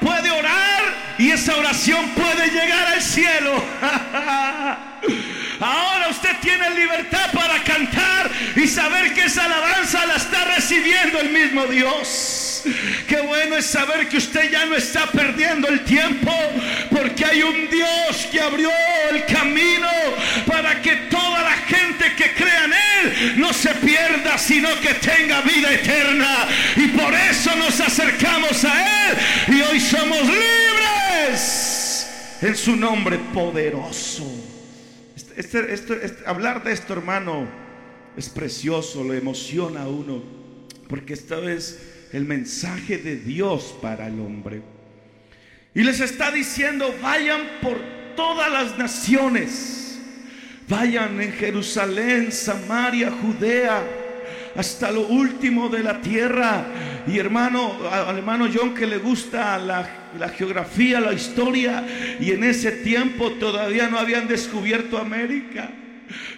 puede 0.00 0.30
orar 0.30 1.16
y 1.18 1.30
esa 1.30 1.56
oración 1.56 2.08
puede 2.10 2.50
llegar 2.50 2.86
al 2.88 3.02
cielo. 3.02 3.64
Ahora 5.60 6.08
usted 6.10 6.36
tiene 6.42 6.70
libertad 6.70 7.30
para 7.32 7.62
cantar 7.64 8.30
y 8.54 8.66
saber 8.66 9.14
que 9.14 9.24
esa 9.24 9.44
alabanza 9.44 10.04
la 10.06 10.16
está 10.16 10.44
recibiendo 10.44 11.18
el 11.20 11.30
mismo 11.30 11.66
Dios. 11.66 12.62
Qué 13.08 13.20
bueno 13.20 13.56
es 13.56 13.66
saber 13.66 14.08
que 14.08 14.16
usted 14.16 14.50
ya 14.50 14.66
no 14.66 14.74
está 14.74 15.06
perdiendo 15.06 15.68
el 15.68 15.84
tiempo 15.84 16.32
porque 16.90 17.24
hay 17.24 17.42
un 17.42 17.70
Dios 17.70 18.28
que 18.30 18.40
abrió 18.40 18.70
el 19.10 19.24
camino 19.26 19.88
para 20.46 20.82
que 20.82 20.96
toda 21.08 21.42
la 21.42 21.52
gente 21.52 22.14
que 22.16 22.34
crea 22.34 22.64
en 22.64 22.72
Él 22.72 23.34
no 23.36 23.52
se 23.52 23.70
sino 24.38 24.68
que 24.80 24.94
tenga 24.94 25.40
vida 25.42 25.72
eterna. 25.72 26.48
Y 26.76 26.88
por 26.88 27.14
eso 27.14 27.54
nos 27.56 27.80
acercamos 27.80 28.64
a 28.64 29.10
Él 29.10 29.16
y 29.48 29.62
hoy 29.62 29.80
somos 29.80 30.22
libres 30.22 32.06
en 32.42 32.56
su 32.56 32.76
nombre 32.76 33.18
poderoso. 33.32 34.24
Este, 35.36 35.72
este, 35.72 36.04
este, 36.04 36.26
hablar 36.26 36.62
de 36.64 36.72
esto, 36.72 36.92
hermano, 36.94 37.46
es 38.16 38.28
precioso, 38.28 39.04
lo 39.04 39.12
emociona 39.12 39.82
a 39.82 39.88
uno, 39.88 40.22
porque 40.88 41.12
esta 41.12 41.36
vez 41.36 41.78
el 42.12 42.24
mensaje 42.24 42.98
de 42.98 43.16
Dios 43.16 43.74
para 43.82 44.06
el 44.06 44.18
hombre. 44.20 44.62
Y 45.74 45.82
les 45.82 46.00
está 46.00 46.30
diciendo, 46.30 46.94
vayan 47.02 47.42
por 47.60 47.78
todas 48.16 48.50
las 48.50 48.78
naciones, 48.78 49.98
vayan 50.68 51.20
en 51.20 51.32
Jerusalén, 51.32 52.32
Samaria, 52.32 53.10
Judea, 53.10 53.84
hasta 54.56 54.90
lo 54.90 55.06
último 55.08 55.68
de 55.68 55.82
la 55.82 56.00
tierra. 56.00 56.66
Y 57.06 57.18
hermano, 57.18 57.78
hermano 58.08 58.48
John 58.52 58.74
que 58.74 58.86
le 58.86 58.98
gusta 58.98 59.58
la, 59.58 59.88
la, 60.18 60.28
geografía, 60.28 61.00
la 61.00 61.12
historia, 61.12 61.84
y 62.20 62.32
en 62.32 62.44
ese 62.44 62.72
tiempo 62.72 63.32
todavía 63.32 63.88
no 63.88 63.98
habían 63.98 64.26
descubierto 64.26 64.98
América. 64.98 65.70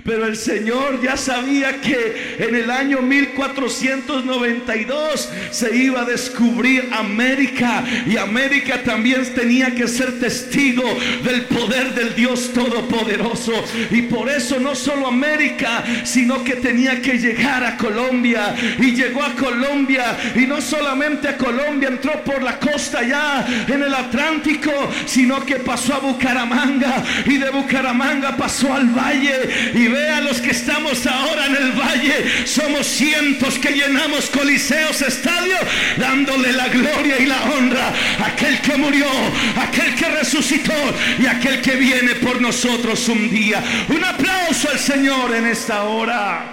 Pero 0.08 0.26
el 0.26 0.36
Señor 0.36 1.00
ya 1.02 1.16
sabía 1.18 1.82
que 1.82 2.36
en 2.38 2.54
el 2.54 2.70
año 2.70 3.02
1492 3.02 5.28
se 5.50 5.76
iba 5.76 6.00
a 6.00 6.06
descubrir 6.06 6.88
América 6.92 7.84
y 8.06 8.16
América 8.16 8.82
también 8.82 9.34
tenía 9.34 9.74
que 9.74 9.86
ser 9.86 10.18
testigo 10.18 10.82
del 11.22 11.42
poder 11.42 11.94
del 11.94 12.14
Dios 12.14 12.54
Todopoderoso. 12.54 13.52
Y 13.90 14.00
por 14.02 14.30
eso 14.30 14.58
no 14.58 14.74
solo 14.74 15.08
América, 15.08 15.84
sino 16.04 16.42
que 16.42 16.54
tenía 16.54 17.02
que 17.02 17.18
llegar 17.18 17.62
a 17.62 17.76
Colombia. 17.76 18.56
Y 18.78 18.92
llegó 18.92 19.22
a 19.22 19.34
Colombia 19.34 20.16
y 20.34 20.46
no 20.46 20.62
solamente 20.62 21.28
a 21.28 21.36
Colombia, 21.36 21.90
entró 21.90 22.24
por 22.24 22.42
la 22.42 22.58
costa 22.58 23.02
ya 23.02 23.46
en 23.68 23.82
el 23.82 23.92
Atlántico, 23.92 24.72
sino 25.04 25.44
que 25.44 25.56
pasó 25.56 25.96
a 25.96 25.98
Bucaramanga 25.98 27.04
y 27.26 27.36
de 27.36 27.50
Bucaramanga 27.50 28.38
pasó 28.38 28.72
al 28.72 28.86
valle 28.86 29.50
y 29.74 29.97
vea 29.98 30.20
los 30.20 30.40
que 30.40 30.50
estamos 30.50 31.06
ahora 31.06 31.46
en 31.46 31.56
el 31.56 31.72
valle. 31.72 32.46
Somos 32.46 32.86
cientos 32.86 33.58
que 33.58 33.72
llenamos 33.72 34.30
coliseos, 34.30 35.02
estadios, 35.02 35.60
dándole 35.96 36.52
la 36.52 36.68
gloria 36.68 37.18
y 37.18 37.26
la 37.26 37.42
honra 37.44 37.92
a 38.20 38.26
aquel 38.26 38.60
que 38.60 38.76
murió, 38.76 39.10
aquel 39.56 39.94
que 39.94 40.08
resucitó 40.08 40.80
y 41.18 41.26
aquel 41.26 41.60
que 41.60 41.76
viene 41.76 42.14
por 42.16 42.40
nosotros 42.40 43.08
un 43.08 43.28
día. 43.30 43.62
Un 43.88 44.04
aplauso 44.04 44.70
al 44.70 44.78
Señor 44.78 45.34
en 45.34 45.46
esta 45.46 45.82
hora. 45.84 46.44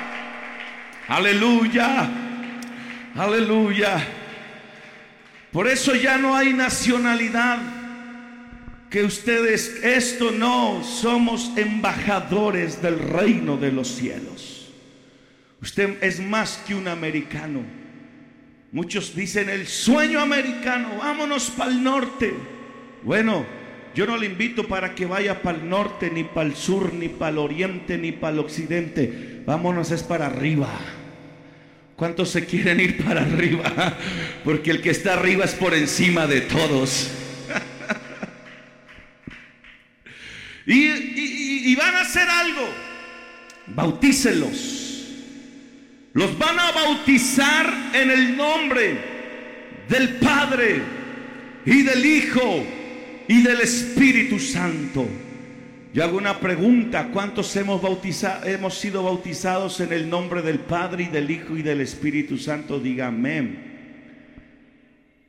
Aleluya. 1.08 2.10
Aleluya. 3.16 4.06
Por 5.52 5.68
eso 5.68 5.96
ya 5.96 6.18
no 6.18 6.36
hay 6.36 6.52
nacionalidad 6.52 7.60
que 8.96 9.04
ustedes, 9.04 9.84
esto 9.84 10.32
no, 10.32 10.82
somos 10.82 11.52
embajadores 11.58 12.82
del 12.82 12.98
reino 12.98 13.58
de 13.58 13.70
los 13.70 13.90
cielos. 13.90 14.72
Usted 15.62 16.02
es 16.02 16.22
más 16.22 16.64
que 16.66 16.76
un 16.76 16.88
americano. 16.88 17.60
Muchos 18.72 19.14
dicen 19.14 19.50
el 19.50 19.68
sueño 19.68 20.22
americano, 20.22 20.96
vámonos 20.98 21.50
para 21.50 21.72
el 21.72 21.84
norte. 21.84 22.36
Bueno, 23.04 23.46
yo 23.94 24.06
no 24.06 24.16
le 24.16 24.28
invito 24.28 24.66
para 24.66 24.96
que 24.96 25.06
vaya 25.06 25.42
para 25.42 25.58
el 25.58 25.68
norte, 25.68 26.10
ni 26.10 26.24
para 26.24 26.48
el 26.48 26.56
sur, 26.56 26.94
ni 26.94 27.10
para 27.10 27.32
el 27.32 27.40
oriente, 27.40 27.98
ni 27.98 28.14
para 28.14 28.32
el 28.32 28.40
occidente. 28.40 29.42
Vámonos 29.46 29.92
es 29.92 30.04
para 30.04 30.28
arriba. 30.28 30.70
¿Cuántos 31.98 32.30
se 32.30 32.46
quieren 32.46 32.80
ir 32.80 33.04
para 33.04 33.24
arriba? 33.24 33.98
Porque 34.46 34.72
el 34.72 34.82
que 34.82 34.92
está 34.92 35.16
arriba 35.16 35.44
es 35.44 35.54
por 35.54 35.74
encima 35.74 36.28
de 36.28 36.40
todos. 36.40 37.25
Y, 40.66 41.76
van 41.76 41.96
a 41.96 42.02
hacer 42.02 42.28
algo. 42.28 42.68
Bautícelos. 43.68 44.82
Los 46.14 46.38
van 46.38 46.60
a 46.60 46.72
bautizar 46.72 47.92
en 47.94 48.10
el 48.10 48.38
nombre 48.38 48.98
del 49.90 50.16
Padre 50.16 50.82
y 51.66 51.84
del 51.84 52.06
Hijo 52.06 52.66
y 53.28 53.42
del 53.42 53.62
Espíritu 53.62 54.40
Santo. 54.40 55.08
Yo 55.94 56.04
hago 56.04 56.18
una 56.18 56.40
pregunta, 56.40 57.10
¿cuántos 57.12 57.56
hemos, 57.56 57.82
hemos 58.46 58.78
sido 58.78 59.04
bautizados 59.04 59.80
en 59.80 59.94
el 59.94 60.10
nombre 60.10 60.42
del 60.42 60.60
Padre 60.60 61.04
y 61.04 61.08
del 61.08 61.30
Hijo 61.30 61.58
y 61.58 61.62
del 61.62 61.82
Espíritu 61.82 62.38
Santo? 62.38 62.80
Diga 62.80 63.08
amén. 63.08 63.74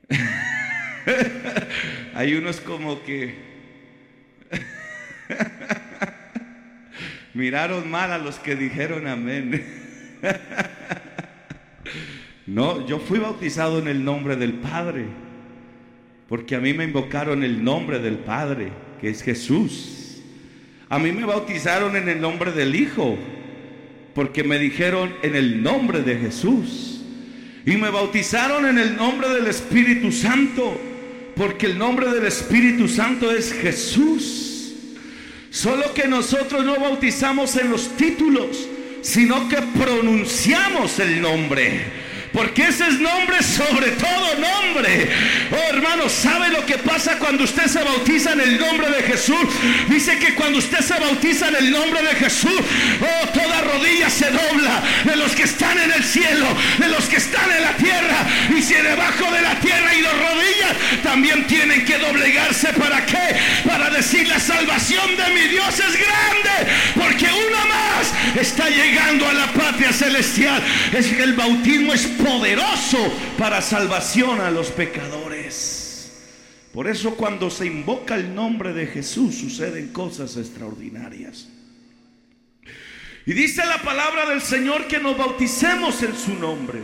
Hay 2.14 2.34
unos 2.34 2.60
como 2.60 3.02
que 3.02 3.46
miraron 7.34 7.90
mal 7.90 8.12
a 8.12 8.18
los 8.18 8.38
que 8.38 8.56
dijeron 8.56 9.06
amén. 9.06 9.64
no, 12.46 12.86
yo 12.86 12.98
fui 12.98 13.18
bautizado 13.18 13.78
en 13.78 13.88
el 13.88 14.04
nombre 14.04 14.36
del 14.36 14.54
Padre, 14.54 15.04
porque 16.28 16.56
a 16.56 16.60
mí 16.60 16.72
me 16.72 16.84
invocaron 16.84 17.44
el 17.44 17.62
nombre 17.62 17.98
del 17.98 18.18
Padre, 18.18 18.72
que 19.00 19.10
es 19.10 19.22
Jesús. 19.22 20.22
A 20.88 20.98
mí 20.98 21.12
me 21.12 21.24
bautizaron 21.24 21.96
en 21.96 22.08
el 22.08 22.20
nombre 22.20 22.52
del 22.52 22.74
Hijo, 22.74 23.18
porque 24.14 24.44
me 24.44 24.58
dijeron 24.58 25.14
en 25.22 25.36
el 25.36 25.62
nombre 25.62 26.02
de 26.02 26.16
Jesús. 26.16 26.92
Y 27.66 27.76
me 27.76 27.90
bautizaron 27.90 28.66
en 28.66 28.78
el 28.78 28.96
nombre 28.96 29.28
del 29.28 29.48
Espíritu 29.48 30.12
Santo, 30.12 30.80
porque 31.34 31.66
el 31.66 31.76
nombre 31.76 32.08
del 32.08 32.24
Espíritu 32.24 32.86
Santo 32.86 33.32
es 33.32 33.52
Jesús. 33.52 34.45
Solo 35.56 35.94
que 35.94 36.06
nosotros 36.06 36.66
no 36.66 36.78
bautizamos 36.78 37.56
en 37.56 37.70
los 37.70 37.96
títulos, 37.96 38.68
sino 39.00 39.48
que 39.48 39.56
pronunciamos 39.56 40.98
el 40.98 41.22
nombre. 41.22 41.80
Porque 42.36 42.64
ese 42.64 42.86
es 42.86 43.00
nombre 43.00 43.42
sobre 43.42 43.92
todo 43.92 44.34
nombre. 44.34 45.10
Oh 45.50 45.74
hermano, 45.74 46.06
¿sabe 46.10 46.50
lo 46.50 46.66
que 46.66 46.76
pasa 46.76 47.18
cuando 47.18 47.44
usted 47.44 47.66
se 47.66 47.82
bautiza 47.82 48.34
en 48.34 48.40
el 48.42 48.60
nombre 48.60 48.90
de 48.90 49.02
Jesús? 49.04 49.46
Dice 49.88 50.18
que 50.18 50.34
cuando 50.34 50.58
usted 50.58 50.80
se 50.80 51.00
bautiza 51.00 51.48
en 51.48 51.56
el 51.56 51.70
nombre 51.70 52.02
de 52.02 52.14
Jesús, 52.16 52.60
oh, 53.00 53.28
toda 53.28 53.62
rodilla 53.62 54.10
se 54.10 54.26
dobla 54.30 54.82
de 55.04 55.16
los 55.16 55.34
que 55.34 55.44
están 55.44 55.78
en 55.78 55.90
el 55.92 56.04
cielo, 56.04 56.46
de 56.76 56.88
los 56.88 57.06
que 57.06 57.16
están 57.16 57.50
en 57.50 57.62
la 57.62 57.72
tierra. 57.72 58.26
Y 58.54 58.60
si 58.60 58.74
debajo 58.74 59.32
de 59.32 59.40
la 59.40 59.58
tierra 59.60 59.88
hay 59.88 60.02
dos 60.02 60.12
rodillas, 60.12 61.02
también 61.02 61.46
tienen 61.46 61.86
que 61.86 61.96
doblegarse. 61.96 62.68
¿Para 62.74 63.06
qué? 63.06 63.34
Para 63.66 63.88
decir 63.88 64.28
la 64.28 64.40
salvación 64.40 65.16
de 65.16 65.30
mi 65.32 65.48
Dios 65.48 65.72
es 65.78 65.96
grande. 65.96 66.70
Porque 66.94 67.24
uno 67.24 67.66
más 67.66 68.36
está 68.38 68.68
llegando 68.68 69.26
a 69.26 69.32
la 69.32 69.46
patria 69.54 69.90
celestial. 69.90 70.62
Es 70.92 71.06
que 71.06 71.22
el 71.22 71.32
bautismo 71.32 71.94
es 71.94 72.06
poderoso 72.26 72.98
para 73.38 73.62
salvación 73.62 74.40
a 74.40 74.50
los 74.50 74.72
pecadores. 74.72 76.12
Por 76.72 76.88
eso 76.88 77.14
cuando 77.14 77.50
se 77.50 77.66
invoca 77.66 78.16
el 78.16 78.34
nombre 78.34 78.72
de 78.72 78.88
Jesús 78.88 79.36
suceden 79.36 79.92
cosas 79.92 80.36
extraordinarias. 80.36 81.48
Y 83.24 83.32
dice 83.32 83.64
la 83.64 83.78
palabra 83.78 84.26
del 84.26 84.42
Señor 84.42 84.86
que 84.86 84.98
nos 84.98 85.16
bauticemos 85.16 86.02
en 86.02 86.16
su 86.16 86.34
nombre. 86.34 86.82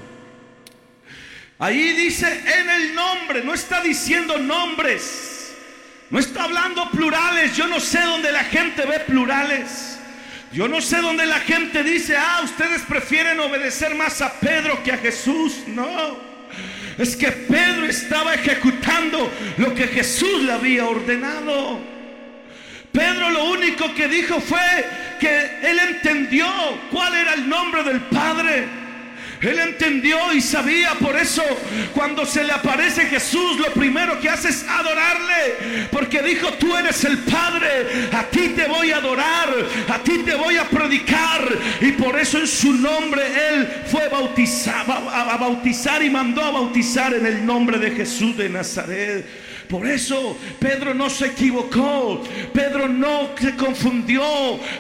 Ahí 1.59 1.93
dice 1.93 2.27
en 2.27 2.71
el 2.71 2.95
nombre, 2.95 3.45
no 3.45 3.53
está 3.53 3.83
diciendo 3.83 4.39
nombres, 4.39 5.55
no 6.11 6.19
está 6.19 6.45
hablando 6.45 6.89
plurales. 6.91 7.57
Yo 7.57 7.67
no 7.67 7.81
sé 7.81 8.01
dónde 8.01 8.33
la 8.33 8.45
gente 8.45 8.87
ve 8.87 9.01
plurales. 9.01 9.99
Yo 10.53 10.69
no 10.69 10.83
sé 10.83 11.01
dónde 11.01 11.25
la 11.25 11.41
gente 11.41 11.83
dice, 11.83 12.15
ah, 12.17 12.43
ustedes 12.45 12.83
prefieren 12.83 13.41
obedecer 13.41 13.95
más 13.95 14.21
a 14.21 14.39
Pedro 14.39 14.83
que 14.83 14.93
a 14.93 14.99
Jesús. 14.99 15.63
No, 15.67 16.19
es 16.99 17.17
que 17.17 17.33
Pedro 17.33 17.87
estaba 17.87 18.35
ejecutando 18.35 19.31
lo 19.57 19.75
que 19.75 19.89
Jesús 19.89 20.43
le 20.43 20.53
había 20.53 20.85
ordenado. 20.85 21.81
Pedro 22.93 23.31
lo 23.31 23.45
único 23.45 23.95
que 23.95 24.07
dijo 24.09 24.41
fue 24.41 24.61
que 25.19 25.59
él 25.63 25.79
entendió 25.79 26.47
cuál 26.91 27.15
era 27.15 27.33
el 27.33 27.49
nombre 27.49 27.83
del 27.85 28.01
Padre. 28.03 28.82
Él 29.43 29.59
entendió 29.59 30.33
y 30.33 30.41
sabía, 30.41 30.95
por 30.95 31.17
eso 31.17 31.43
cuando 31.93 32.25
se 32.25 32.45
le 32.45 32.53
aparece 32.53 33.07
Jesús, 33.07 33.59
lo 33.59 33.73
primero 33.73 34.21
que 34.21 34.29
hace 34.29 34.51
es 34.51 34.65
adorarle, 34.69 35.89
porque 35.91 36.23
dijo, 36.23 36.53
tú 36.55 36.77
eres 36.77 37.05
el 37.05 37.19
Padre, 37.19 38.09
a 38.13 38.23
ti 38.25 38.51
te 38.51 38.67
voy 38.67 38.93
a 38.93 38.99
adorar, 38.99 39.49
a 39.89 39.99
ti 39.99 40.19
te 40.25 40.35
voy 40.35 40.57
a 40.57 40.69
predicar, 40.69 41.49
y 41.81 41.93
por 41.93 42.19
eso 42.19 42.39
en 42.39 42.47
su 42.47 42.73
nombre 42.75 43.23
Él 43.51 43.69
fue 43.91 44.09
bautizado, 44.09 44.93
a 45.11 45.37
bautizar 45.37 46.03
y 46.03 46.11
mandó 46.11 46.45
a 46.45 46.53
bautizar 46.53 47.13
en 47.13 47.27
el 47.27 47.45
nombre 47.45 47.79
de 47.79 47.91
Jesús 47.91 48.37
de 48.37 48.49
Nazaret. 48.49 49.42
Por 49.73 49.87
eso 49.87 50.37
Pedro 50.59 50.93
no 50.93 51.09
se 51.09 51.29
equivocó, 51.29 52.23
Pedro 52.53 52.89
no 52.89 53.31
se 53.41 53.57
confundió, 53.57 54.23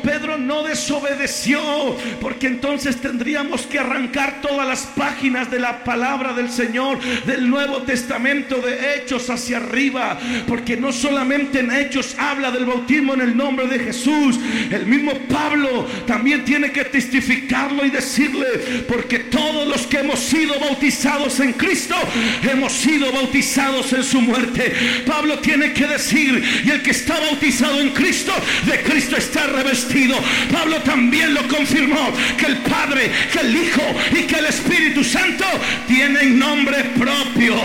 Pedro 0.02 0.36
no 0.36 0.64
desobedeció, 0.64 1.96
porque 2.20 2.48
entonces 2.48 2.96
tendríamos 3.00 3.62
que 3.62 3.78
arrancar 3.78 4.42
todas 4.42 4.68
las 4.68 4.82
páginas 4.94 5.50
de 5.50 5.60
la 5.60 5.82
palabra 5.82 6.34
del 6.34 6.50
Señor, 6.50 6.98
del 7.24 7.48
Nuevo 7.48 7.78
Testamento, 7.84 8.60
de 8.60 8.96
Hechos 8.96 9.30
hacia 9.30 9.56
arriba, 9.56 10.18
porque 10.46 10.76
no 10.76 10.92
solamente 10.92 11.60
en 11.60 11.72
Hechos 11.72 12.14
habla 12.18 12.50
del 12.50 12.66
bautismo 12.66 13.14
en 13.14 13.22
el 13.22 13.34
nombre 13.34 13.68
de 13.68 13.78
Jesús, 13.78 14.38
el 14.70 14.84
mismo 14.84 15.12
Pablo 15.26 15.86
también 16.06 16.44
tiene 16.44 16.70
que 16.70 16.84
testificarlo 16.84 17.86
y 17.86 17.88
decirle, 17.88 18.84
porque 18.86 19.20
todos 19.20 19.66
los 19.66 19.86
que 19.86 20.00
hemos 20.00 20.18
sido 20.18 20.60
bautizados 20.60 21.40
en 21.40 21.54
Cristo, 21.54 21.94
hemos 22.42 22.74
sido 22.74 23.10
bautizados 23.10 23.90
en 23.94 24.04
su 24.04 24.20
muerte. 24.20 24.81
Pablo 25.06 25.38
tiene 25.38 25.72
que 25.72 25.86
decir, 25.86 26.62
y 26.64 26.70
el 26.70 26.82
que 26.82 26.90
está 26.90 27.18
bautizado 27.20 27.80
en 27.80 27.90
Cristo, 27.90 28.32
de 28.66 28.82
Cristo 28.82 29.16
está 29.16 29.46
revestido. 29.46 30.16
Pablo 30.52 30.80
también 30.82 31.34
lo 31.34 31.46
confirmó, 31.48 32.12
que 32.36 32.46
el 32.46 32.56
Padre, 32.58 33.10
que 33.32 33.40
el 33.40 33.56
Hijo 33.56 33.82
y 34.12 34.22
que 34.22 34.36
el 34.36 34.46
Espíritu 34.46 35.04
Santo 35.04 35.44
tienen 35.86 36.38
nombre 36.38 36.84
propio. 36.98 37.56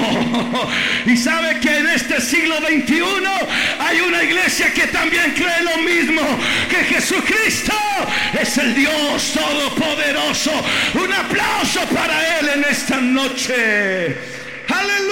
Y 1.05 1.15
sabe 1.15 1.59
que 1.59 1.77
en 1.77 1.87
este 1.87 2.19
siglo 2.19 2.57
XXI 2.57 3.03
hay 3.79 4.01
una 4.01 4.23
iglesia 4.23 4.73
que 4.73 4.87
también 4.87 5.33
cree 5.33 5.63
lo 5.63 5.77
mismo, 5.77 6.21
que 6.69 6.83
Jesucristo 6.93 7.73
es 8.39 8.57
el 8.57 8.75
Dios 8.75 9.33
Todopoderoso. 9.33 10.51
Un 10.95 11.13
aplauso 11.13 11.81
para 11.93 12.39
Él 12.39 12.49
en 12.55 12.63
esta 12.65 12.99
noche. 12.99 14.17
Aleluya. 14.67 15.06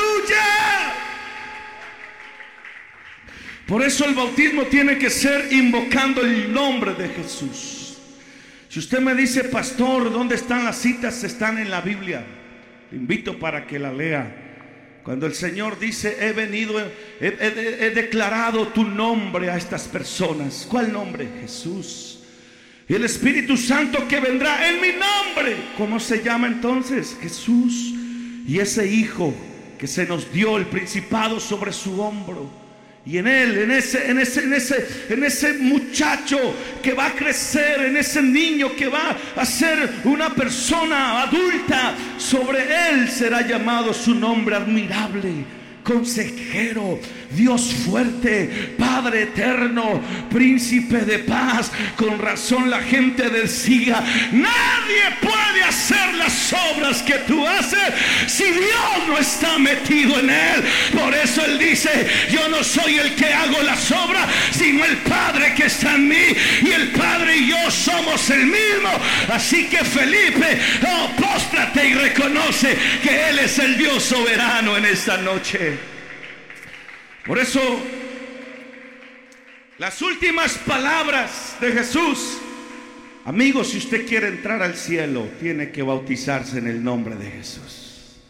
Por 3.68 3.82
eso 3.84 4.06
el 4.06 4.14
bautismo 4.14 4.64
tiene 4.64 4.98
que 4.98 5.10
ser 5.10 5.52
invocando 5.52 6.22
el 6.22 6.54
nombre 6.54 6.94
de 6.94 7.10
Jesús. 7.10 7.98
Si 8.70 8.80
usted 8.80 9.00
me 9.00 9.16
dice, 9.16 9.46
pastor, 9.46 10.12
¿dónde 10.12 10.36
están 10.36 10.66
las 10.66 10.78
citas? 10.78 11.24
Están 11.24 11.58
en 11.58 11.72
la 11.72 11.82
Biblia. 11.82 12.24
Le 12.92 12.98
invito 12.98 13.40
para 13.40 13.66
que 13.66 13.80
la 13.80 13.92
lea. 13.92 14.44
Cuando 15.04 15.26
el 15.26 15.34
Señor 15.34 15.80
dice, 15.80 16.18
he 16.20 16.34
venido, 16.34 16.80
he, 17.20 17.92
declarado 17.96 18.68
tu 18.68 18.84
nombre 18.84 19.50
a 19.50 19.58
estas 19.58 19.88
personas. 19.88 20.68
¿Cuál 20.70 20.92
nombre? 20.92 21.28
Jesús. 21.42 22.20
Y 22.88 22.94
el 22.94 23.06
Espíritu 23.06 23.58
Santo 23.58 24.08
que 24.08 24.20
vendrá 24.20 24.70
en 24.70 24.80
mi 24.80 24.90
nombre. 24.90 25.56
¿Cómo 25.76 26.00
se 26.00 26.22
llama 26.22 26.48
entonces? 26.48 27.18
Jesús. 27.20 27.94
Y 28.48 28.60
ese 28.60 28.88
Hijo 28.88 29.34
que 29.80 29.88
se 29.88 30.06
nos 30.06 30.32
dio 30.32 30.58
el 30.58 30.66
principado 30.68 31.40
sobre 31.40 31.74
su 31.74 32.00
hombro 32.00 32.65
y 33.06 33.20
en 33.20 33.28
él, 33.28 33.58
en 33.60 33.72
ese, 33.72 34.10
en 34.10 34.20
ese, 34.20 34.44
en 34.44 34.54
ese, 34.54 34.88
en 35.10 35.24
ese 35.24 35.54
muchacho 35.54 36.38
que 36.82 36.94
va 36.94 37.08
a 37.08 37.16
crecer, 37.16 37.82
en 37.82 37.98
ese 37.98 38.20
niño 38.20 38.76
que 38.76 38.88
va 38.88 39.16
a 39.36 39.46
ser 39.46 39.90
una 40.06 40.34
persona 40.34 41.22
adulta, 41.22 41.94
sobre 42.18 42.90
él 42.90 43.08
será 43.08 43.46
llamado 43.46 43.94
su 43.94 44.16
nombre 44.16 44.56
admirable, 44.56 45.46
consejero, 45.84 47.00
Dios 47.36 47.74
fuerte, 47.86 48.76
Padre 48.78 49.24
eterno, 49.24 50.02
príncipe 50.30 51.00
de 51.00 51.20
paz. 51.20 51.72
Con 51.96 52.20
razón 52.20 52.70
la 52.70 52.82
gente 52.82 53.30
decía, 53.30 54.04
nadie 54.32 55.04
puede 55.22 55.64
hacer 55.64 56.14
las 56.16 56.54
obras 56.72 57.02
que 57.04 57.16
tú 57.28 57.46
haces 57.46 57.80
si 58.28 58.44
Dios 58.44 59.08
no 59.08 59.18
está 59.18 59.58
metido 59.58 60.20
en 60.20 60.30
él. 60.30 60.64
Por 60.94 61.14
eso 61.14 61.44
él 61.46 61.60
dice, 61.60 62.08
yo 62.32 62.48
no 62.50 62.64
soy 62.64 62.96
el 62.98 63.16
que 63.16 63.34
hago 63.34 63.62
las 63.64 63.92
obras, 63.92 64.28
sino 64.52 64.86
el 64.86 64.98
Padre 64.98 65.54
que 65.56 65.66
está 65.66 65.96
en 65.96 66.08
mí. 66.08 66.26
Y 66.62 66.72
el 66.72 66.90
Padre 66.90 67.38
y 67.38 67.50
yo 67.50 67.72
somos 67.72 68.30
el 68.30 68.46
mismo. 68.46 68.90
Así 69.30 69.66
que 69.66 69.84
Felipe, 69.84 70.60
oh, 70.88 71.12
y 71.84 71.94
reconoce 71.94 72.78
que 73.04 73.30
Él 73.30 73.40
es 73.40 73.60
el 73.60 73.78
Dios 73.78 74.04
soberano 74.04 74.78
en 74.78 74.86
esta 74.86 75.18
noche. 75.18 75.95
Por 77.26 77.40
eso, 77.40 77.60
las 79.80 80.00
últimas 80.04 80.60
palabras 80.60 81.58
de 81.60 81.72
Jesús, 81.72 82.38
amigos, 83.26 83.70
si 83.70 83.80
usted 83.80 84.08
quiere 84.08 84.28
entrar 84.28 84.62
al 84.62 84.76
cielo, 84.76 85.28
tiene 85.40 85.72
que 85.72 85.82
bautizarse 85.82 86.60
en 86.60 86.68
el 86.68 86.84
nombre 86.84 87.16
de 87.16 87.32
Jesús. 87.32 88.22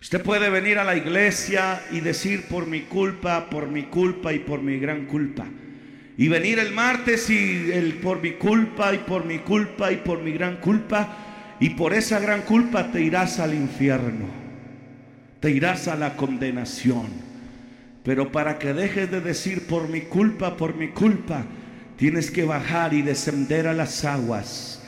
Usted 0.00 0.20
puede 0.22 0.50
venir 0.50 0.78
a 0.78 0.84
la 0.84 0.96
iglesia 0.96 1.80
y 1.92 2.00
decir 2.00 2.46
por 2.48 2.66
mi 2.66 2.82
culpa, 2.82 3.48
por 3.48 3.68
mi 3.68 3.84
culpa 3.84 4.32
y 4.32 4.40
por 4.40 4.62
mi 4.62 4.78
gran 4.78 5.06
culpa. 5.06 5.46
y 6.16 6.26
venir 6.26 6.58
el 6.58 6.72
martes 6.72 7.30
y 7.30 7.70
el 7.70 7.94
por 8.00 8.20
mi 8.20 8.32
culpa 8.32 8.92
y 8.92 8.98
por 8.98 9.24
mi 9.24 9.38
culpa 9.38 9.92
y 9.92 9.98
por 9.98 10.20
mi 10.20 10.32
gran 10.32 10.56
culpa 10.56 11.54
y 11.60 11.70
por 11.70 11.94
esa 11.94 12.18
gran 12.18 12.42
culpa 12.42 12.90
te 12.90 13.00
irás 13.00 13.38
al 13.38 13.54
infierno. 13.54 14.26
Te 15.38 15.52
irás 15.52 15.86
a 15.86 15.94
la 15.94 16.16
condenación. 16.16 17.27
Pero 18.08 18.32
para 18.32 18.58
que 18.58 18.72
dejes 18.72 19.10
de 19.10 19.20
decir 19.20 19.66
por 19.66 19.86
mi 19.90 20.00
culpa, 20.00 20.56
por 20.56 20.74
mi 20.74 20.88
culpa, 20.88 21.44
tienes 21.98 22.30
que 22.30 22.46
bajar 22.46 22.94
y 22.94 23.02
descender 23.02 23.66
a 23.66 23.74
las 23.74 24.02
aguas. 24.06 24.82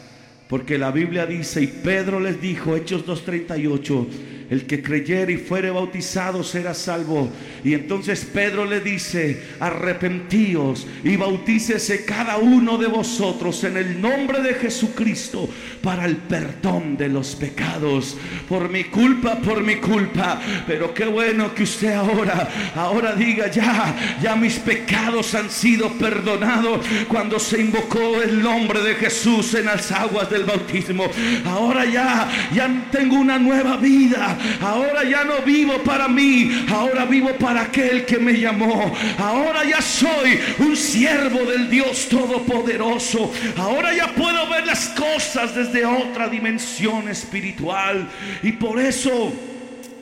Porque 0.49 0.79
la 0.79 0.91
Biblia 0.91 1.27
dice, 1.27 1.61
y 1.61 1.67
Pedro 1.67 2.19
les 2.19 2.41
dijo, 2.41 2.77
Hechos 2.77 3.05
2.38, 3.05 4.07
el 4.51 4.67
que 4.67 4.83
creyere 4.83 5.35
y 5.35 5.37
fuere 5.37 5.71
bautizado 5.71 6.43
será 6.43 6.75
salvo. 6.75 7.31
Y 7.65 7.75
entonces 7.75 8.25
Pedro 8.25 8.65
le 8.65 8.81
dice, 8.81 9.41
arrepentíos 9.61 10.87
y 11.05 11.17
bautícese 11.17 12.05
cada 12.05 12.39
uno 12.39 12.77
de 12.77 12.89
vosotros 12.89 13.63
en 13.65 13.77
el 13.77 14.01
nombre 14.01 14.43
de 14.43 14.55
Jesucristo 14.55 15.49
para 15.83 16.05
el 16.05 16.17
perdón 16.17 16.97
de 16.97 17.09
los 17.09 17.37
pecados. 17.37 18.17
Por 18.49 18.69
mi 18.69 18.85
culpa, 18.85 19.37
por 19.37 19.63
mi 19.63 19.77
culpa. 19.77 20.41
Pero 20.67 20.93
qué 20.93 21.07
bueno 21.07 21.55
que 21.55 21.63
usted 21.63 21.93
ahora, 21.93 22.49
ahora 22.75 23.15
diga 23.15 23.49
ya, 23.51 24.19
ya 24.21 24.35
mis 24.35 24.59
pecados 24.59 25.35
han 25.35 25.49
sido 25.49 25.91
perdonados 25.93 26.85
cuando 27.07 27.39
se 27.39 27.61
invocó 27.61 28.21
el 28.21 28.43
nombre 28.43 28.83
de 28.83 28.97
Jesús 28.97 29.55
en 29.55 29.67
las 29.67 29.93
aguas 29.93 30.29
del 30.29 30.45
bautismo. 30.45 31.05
Ahora 31.45 31.85
ya, 31.85 32.29
ya 32.53 32.89
tengo 32.91 33.15
una 33.17 33.39
nueva 33.39 33.77
vida. 33.77 34.39
Ahora 34.61 35.05
ya 35.05 35.25
no 35.25 35.43
vivo 35.43 35.79
para 35.83 36.09
mí, 36.09 36.65
ahora 36.69 37.05
vivo 37.05 37.35
para 37.39 37.63
aquel 37.63 38.05
que 38.05 38.19
me 38.19 38.33
llamó. 38.33 38.93
Ahora 39.19 39.65
ya 39.65 39.81
soy 39.81 40.41
un 40.59 40.77
siervo 40.77 41.41
del 41.51 41.69
Dios 41.69 42.09
Todopoderoso. 42.09 43.33
Ahora 43.57 43.95
ya 43.95 44.09
puedo 44.09 44.49
ver 44.49 44.67
las 44.67 44.89
cosas 44.91 45.55
desde 45.55 45.85
otra 45.85 46.29
dimensión 46.29 47.09
espiritual. 47.09 48.09
Y 48.43 48.53
por 48.53 48.81
eso 48.81 49.33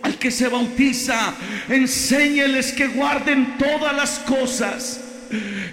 al 0.02 0.16
que 0.16 0.30
se 0.30 0.48
bautiza, 0.48 1.34
enséñeles 1.68 2.72
que 2.72 2.86
guarden 2.86 3.56
todas 3.58 3.94
las 3.94 4.18
cosas 4.20 5.07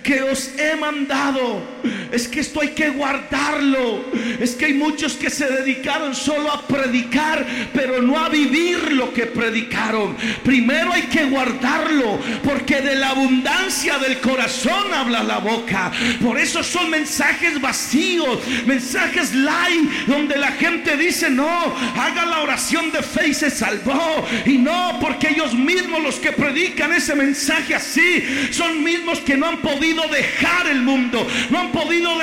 que 0.04 0.22
os 0.22 0.52
he 0.58 0.76
mandado. 0.76 1.63
Es 2.12 2.28
que 2.28 2.39
esto 2.39 2.62
hay 2.62 2.70
que 2.70 2.89
guardarlo. 2.89 4.06
Es 4.39 4.56
que 4.56 4.65
hay 4.65 4.74
muchos 4.74 5.13
que 5.13 5.30
se 5.30 5.46
dedicaron 5.46 6.15
solo 6.15 6.52
a 6.52 6.68
predicar, 6.68 7.46
pero 7.74 8.02
no 8.02 8.18
a 8.18 8.30
vivir 8.30 8.91
lo 8.94 9.13
que 9.13 9.26
predicaron. 9.26 10.15
Primero 10.44 10.94
hay 10.94 11.04
que 11.04 11.26
guardarlo, 11.26 12.20
porque 12.44 12.82
de 12.82 12.96
la 12.96 13.10
abundancia 13.10 13.98
del 13.98 14.20
corazón 14.20 14.94
habla 14.94 15.24
la 15.24 15.39
boca. 15.39 15.91
Por 16.22 16.38
eso 16.38 16.63
son 16.63 16.89
mensajes 16.89 17.60
vacíos, 17.60 18.39
mensajes 18.65 19.34
light, 19.34 19.89
donde 20.08 20.38
la 20.38 20.52
gente 20.54 20.98
dice, 20.98 21.30
no, 21.30 21.76
haga 21.96 22.26
la 22.26 22.41
oración 22.41 22.91
de 22.91 23.02
fe 23.02 23.30
y 23.30 23.34
se 23.34 23.50
salvó. 23.50 24.26
Y 24.46 24.58
no, 24.58 24.98
porque 25.00 25.30
ellos 25.30 25.54
mismos 25.54 26.02
los 26.02 26.15
que 26.15 26.32
predican 26.32 26.94
ese 26.94 27.15
mensaje 27.15 27.76
así, 27.76 28.24
son 28.52 28.84
mismos 28.84 29.20
que 29.20 29.38
no 29.38 29.44
han 29.47 29.58
podido 29.58 30.08
dejar 30.08 30.67
el 30.67 30.81
mundo, 30.81 31.27
no 31.49 31.60
han 31.60 31.71
podido 31.71 32.17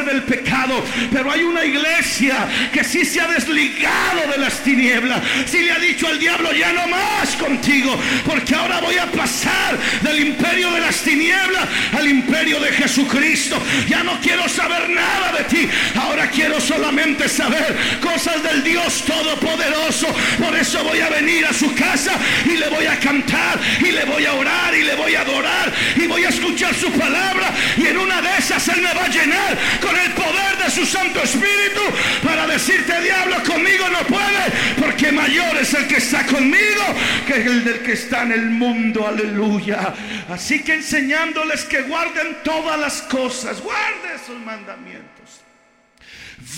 del 0.00 0.22
pecado. 0.22 0.82
Pero 1.10 1.30
hay 1.30 1.42
una 1.42 1.64
iglesia 1.64 2.48
que 2.72 2.84
sí 2.84 3.04
se 3.04 3.20
ha 3.20 3.28
desligado 3.28 4.30
de 4.30 4.38
las 4.38 4.62
tinieblas. 4.62 5.20
Si 5.46 5.60
le 5.60 5.72
ha 5.72 5.78
dicho 5.78 6.06
al 6.06 6.18
diablo, 6.18 6.52
ya 6.52 6.72
no 6.72 6.86
más 6.88 7.36
contigo, 7.36 7.98
porque 8.24 8.54
ahora 8.54 8.80
voy 8.80 8.96
a 8.96 9.10
pasar 9.10 9.78
del 10.02 10.20
imperio 10.20 10.70
de 10.70 10.80
las 10.80 11.02
tinieblas 11.02 11.68
al 11.96 12.08
imperio 12.08 12.60
de 12.60 12.72
Jesucristo. 12.72 13.60
Ya 13.88 14.02
no 14.02 14.18
quiero 14.20 14.48
saber 14.48 14.88
nada 14.88 15.32
de 15.38 15.44
ti, 15.44 15.68
ahora 16.00 16.30
quiero 16.30 16.60
solamente 16.60 17.28
saber 17.28 17.76
cosas 18.00 18.42
del 18.42 18.64
Dios 18.64 19.04
Todopoderoso. 19.04 20.06
Por 20.38 20.56
eso 20.56 20.82
voy 20.84 21.00
a 21.00 21.08
venir 21.10 21.44
a 21.46 21.52
su 21.52 21.74
casa 21.74 22.12
y 22.44 22.56
le 22.56 22.68
voy 22.68 22.86
a 22.86 22.98
cantar 22.98 23.58
y 23.80 23.92
le 23.92 24.04
voy 24.04 24.24
a 24.24 24.34
orar 24.34 24.74
y 24.74 24.82
le 24.82 24.94
voy 24.94 25.14
a 25.14 25.20
adorar 25.22 25.72
y 25.96 26.06
voy 26.06 26.24
a 26.24 26.28
escuchar 26.28 26.74
su 26.74 26.90
palabra 26.92 27.52
y 27.76 27.86
en 27.86 27.98
una 27.98 28.20
de 28.20 28.28
esas 28.38 28.66
Él 28.68 28.80
me 28.80 28.92
va 28.94 29.04
a 29.04 29.08
llenar 29.08 29.58
con 29.82 29.96
el 29.96 30.12
poder 30.12 30.58
de 30.64 30.70
su 30.70 30.86
Santo 30.86 31.20
Espíritu 31.20 31.80
para 32.22 32.46
decirte, 32.46 33.00
diablo, 33.00 33.36
conmigo 33.42 33.88
no 33.88 34.06
puede, 34.06 34.80
porque 34.80 35.12
mayor 35.12 35.56
es 35.56 35.74
el 35.74 35.86
que 35.86 35.96
está 35.96 36.24
conmigo 36.26 36.82
que 37.26 37.34
el 37.34 37.64
del 37.64 37.82
que 37.82 37.92
está 37.92 38.22
en 38.22 38.32
el 38.32 38.46
mundo, 38.46 39.06
aleluya. 39.06 39.94
Así 40.28 40.62
que 40.62 40.74
enseñándoles 40.74 41.64
que 41.64 41.82
guarden 41.82 42.38
todas 42.44 42.78
las 42.78 43.02
cosas, 43.02 43.60
guarden 43.60 44.18
sus 44.24 44.38
mandamientos. 44.38 45.42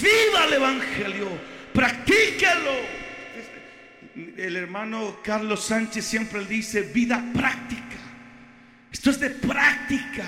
Viva 0.00 0.44
el 0.46 0.52
Evangelio, 0.54 1.28
practíquelo. 1.72 3.04
El 4.36 4.56
hermano 4.56 5.18
Carlos 5.24 5.64
Sánchez 5.64 6.04
siempre 6.04 6.44
dice 6.44 6.82
vida 6.82 7.22
práctica. 7.34 7.82
Esto 8.92 9.10
es 9.10 9.18
de 9.18 9.30
práctica. 9.30 10.24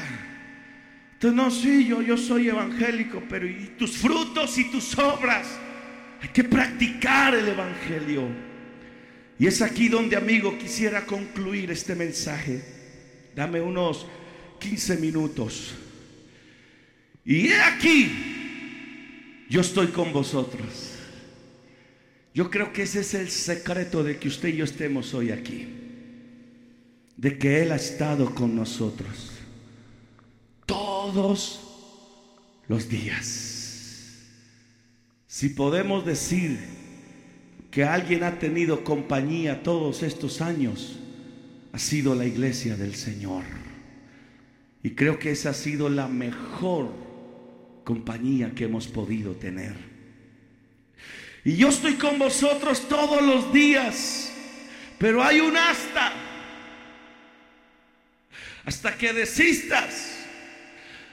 Entonces, 1.16 1.34
no, 1.34 1.50
sí, 1.50 1.86
yo, 1.86 2.02
yo 2.02 2.18
soy 2.18 2.50
evangélico, 2.50 3.22
pero 3.26 3.48
¿y 3.48 3.72
tus 3.78 3.96
frutos 3.96 4.58
y 4.58 4.70
tus 4.70 4.98
obras? 4.98 5.48
Hay 6.20 6.28
que 6.28 6.44
practicar 6.44 7.34
el 7.34 7.48
Evangelio. 7.48 8.28
Y 9.38 9.46
es 9.46 9.62
aquí 9.62 9.88
donde, 9.88 10.14
amigo, 10.14 10.58
quisiera 10.58 11.06
concluir 11.06 11.70
este 11.70 11.94
mensaje. 11.94 12.62
Dame 13.34 13.62
unos 13.62 14.06
15 14.60 14.98
minutos. 14.98 15.74
Y 17.24 17.48
he 17.48 17.62
aquí, 17.62 19.46
yo 19.48 19.62
estoy 19.62 19.86
con 19.86 20.12
vosotros. 20.12 20.92
Yo 22.34 22.50
creo 22.50 22.74
que 22.74 22.82
ese 22.82 23.00
es 23.00 23.14
el 23.14 23.30
secreto 23.30 24.04
de 24.04 24.18
que 24.18 24.28
usted 24.28 24.50
y 24.50 24.56
yo 24.56 24.64
estemos 24.64 25.14
hoy 25.14 25.30
aquí 25.30 25.66
de 27.16 27.38
que 27.38 27.62
Él 27.62 27.72
ha 27.72 27.76
estado 27.76 28.34
con 28.34 28.54
nosotros 28.54 29.35
todos 30.66 31.60
los 32.68 32.88
días. 32.88 34.26
Si 35.26 35.50
podemos 35.50 36.04
decir 36.04 36.58
que 37.70 37.84
alguien 37.84 38.24
ha 38.24 38.38
tenido 38.38 38.84
compañía 38.84 39.62
todos 39.62 40.02
estos 40.02 40.40
años, 40.40 40.98
ha 41.72 41.78
sido 41.78 42.14
la 42.14 42.26
iglesia 42.26 42.76
del 42.76 42.94
Señor. 42.94 43.44
Y 44.82 44.90
creo 44.90 45.18
que 45.18 45.30
esa 45.32 45.50
ha 45.50 45.54
sido 45.54 45.88
la 45.88 46.08
mejor 46.08 46.92
compañía 47.84 48.52
que 48.54 48.64
hemos 48.64 48.86
podido 48.88 49.34
tener. 49.34 49.74
Y 51.44 51.56
yo 51.56 51.68
estoy 51.68 51.94
con 51.94 52.18
vosotros 52.18 52.88
todos 52.88 53.22
los 53.22 53.52
días, 53.52 54.32
pero 54.98 55.22
hay 55.22 55.40
un 55.40 55.56
hasta 55.56 56.12
hasta 58.66 58.98
que 58.98 59.12
desistas, 59.12 60.15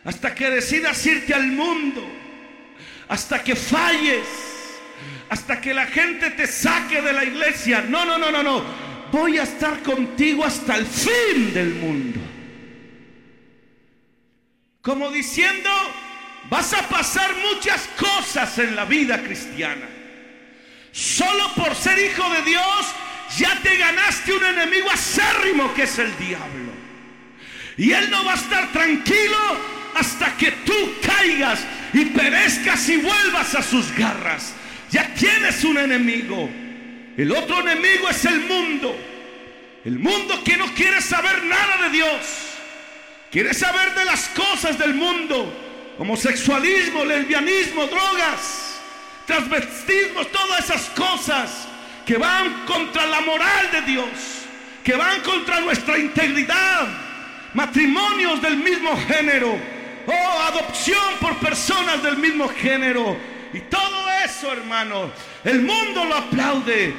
hasta 0.05 0.35
que 0.35 0.49
decidas 0.49 1.05
irte 1.05 1.33
al 1.33 1.47
mundo, 1.47 2.05
hasta 3.07 3.43
que 3.43 3.55
falles, 3.55 4.25
hasta 5.29 5.61
que 5.61 5.73
la 5.73 5.85
gente 5.85 6.31
te 6.31 6.45
saque 6.47 7.01
de 7.01 7.13
la 7.13 7.23
iglesia. 7.23 7.85
No, 7.87 8.05
no, 8.05 8.17
no, 8.17 8.31
no, 8.31 8.43
no. 8.43 8.63
Voy 9.11 9.37
a 9.37 9.43
estar 9.43 9.81
contigo 9.81 10.43
hasta 10.43 10.75
el 10.75 10.85
fin 10.85 11.53
del 11.53 11.75
mundo. 11.75 12.19
Como 14.81 15.09
diciendo, 15.11 15.69
vas 16.49 16.73
a 16.73 16.87
pasar 16.89 17.31
muchas 17.37 17.87
cosas 17.97 18.57
en 18.59 18.75
la 18.75 18.85
vida 18.85 19.21
cristiana. 19.23 19.87
Solo 20.91 21.53
por 21.55 21.73
ser 21.75 21.97
hijo 21.97 22.29
de 22.29 22.41
Dios, 22.43 22.87
ya 23.37 23.57
te 23.61 23.77
ganaste 23.77 24.33
un 24.33 24.43
enemigo 24.43 24.91
acérrimo 24.91 25.73
que 25.73 25.83
es 25.83 25.97
el 25.99 26.15
diablo. 26.17 26.73
Y 27.77 27.91
Él 27.91 28.09
no 28.09 28.25
va 28.25 28.33
a 28.33 28.35
estar 28.35 28.71
tranquilo 28.71 29.72
hasta 29.95 30.35
que 30.37 30.51
tú 30.51 30.73
caigas 31.01 31.59
y 31.93 32.05
perezcas 32.05 32.87
y 32.89 32.97
vuelvas 32.97 33.55
a 33.55 33.61
sus 33.61 33.95
garras. 33.95 34.53
Ya 34.91 35.13
tienes 35.13 35.63
un 35.63 35.77
enemigo. 35.77 36.49
El 37.17 37.31
otro 37.31 37.59
enemigo 37.61 38.09
es 38.09 38.25
el 38.25 38.41
mundo. 38.41 38.95
El 39.85 39.99
mundo 39.99 40.43
que 40.43 40.57
no 40.57 40.73
quiere 40.73 41.01
saber 41.01 41.43
nada 41.43 41.83
de 41.83 41.89
Dios. 41.89 42.17
Quiere 43.31 43.53
saber 43.53 43.93
de 43.95 44.05
las 44.05 44.29
cosas 44.29 44.77
del 44.77 44.93
mundo. 44.93 45.95
Homosexualismo, 45.97 47.05
lesbianismo, 47.05 47.85
drogas, 47.87 48.79
transvestismo, 49.25 50.25
todas 50.25 50.65
esas 50.65 50.89
cosas 50.89 51.67
que 52.05 52.17
van 52.17 52.65
contra 52.65 53.05
la 53.05 53.21
moral 53.21 53.71
de 53.71 53.81
Dios. 53.81 54.09
Que 54.83 54.95
van 54.95 55.21
contra 55.21 55.59
nuestra 55.61 55.97
integridad 55.97 57.03
matrimonios 57.53 58.41
del 58.41 58.57
mismo 58.57 58.95
género, 59.07 59.57
oh, 60.07 60.41
adopción 60.47 61.15
por 61.19 61.37
personas 61.37 62.01
del 62.03 62.17
mismo 62.17 62.47
género. 62.49 63.17
Y 63.53 63.59
todo 63.61 64.09
eso, 64.25 64.51
hermano, 64.51 65.11
el 65.43 65.61
mundo 65.61 66.05
lo 66.05 66.15
aplaude. 66.15 66.93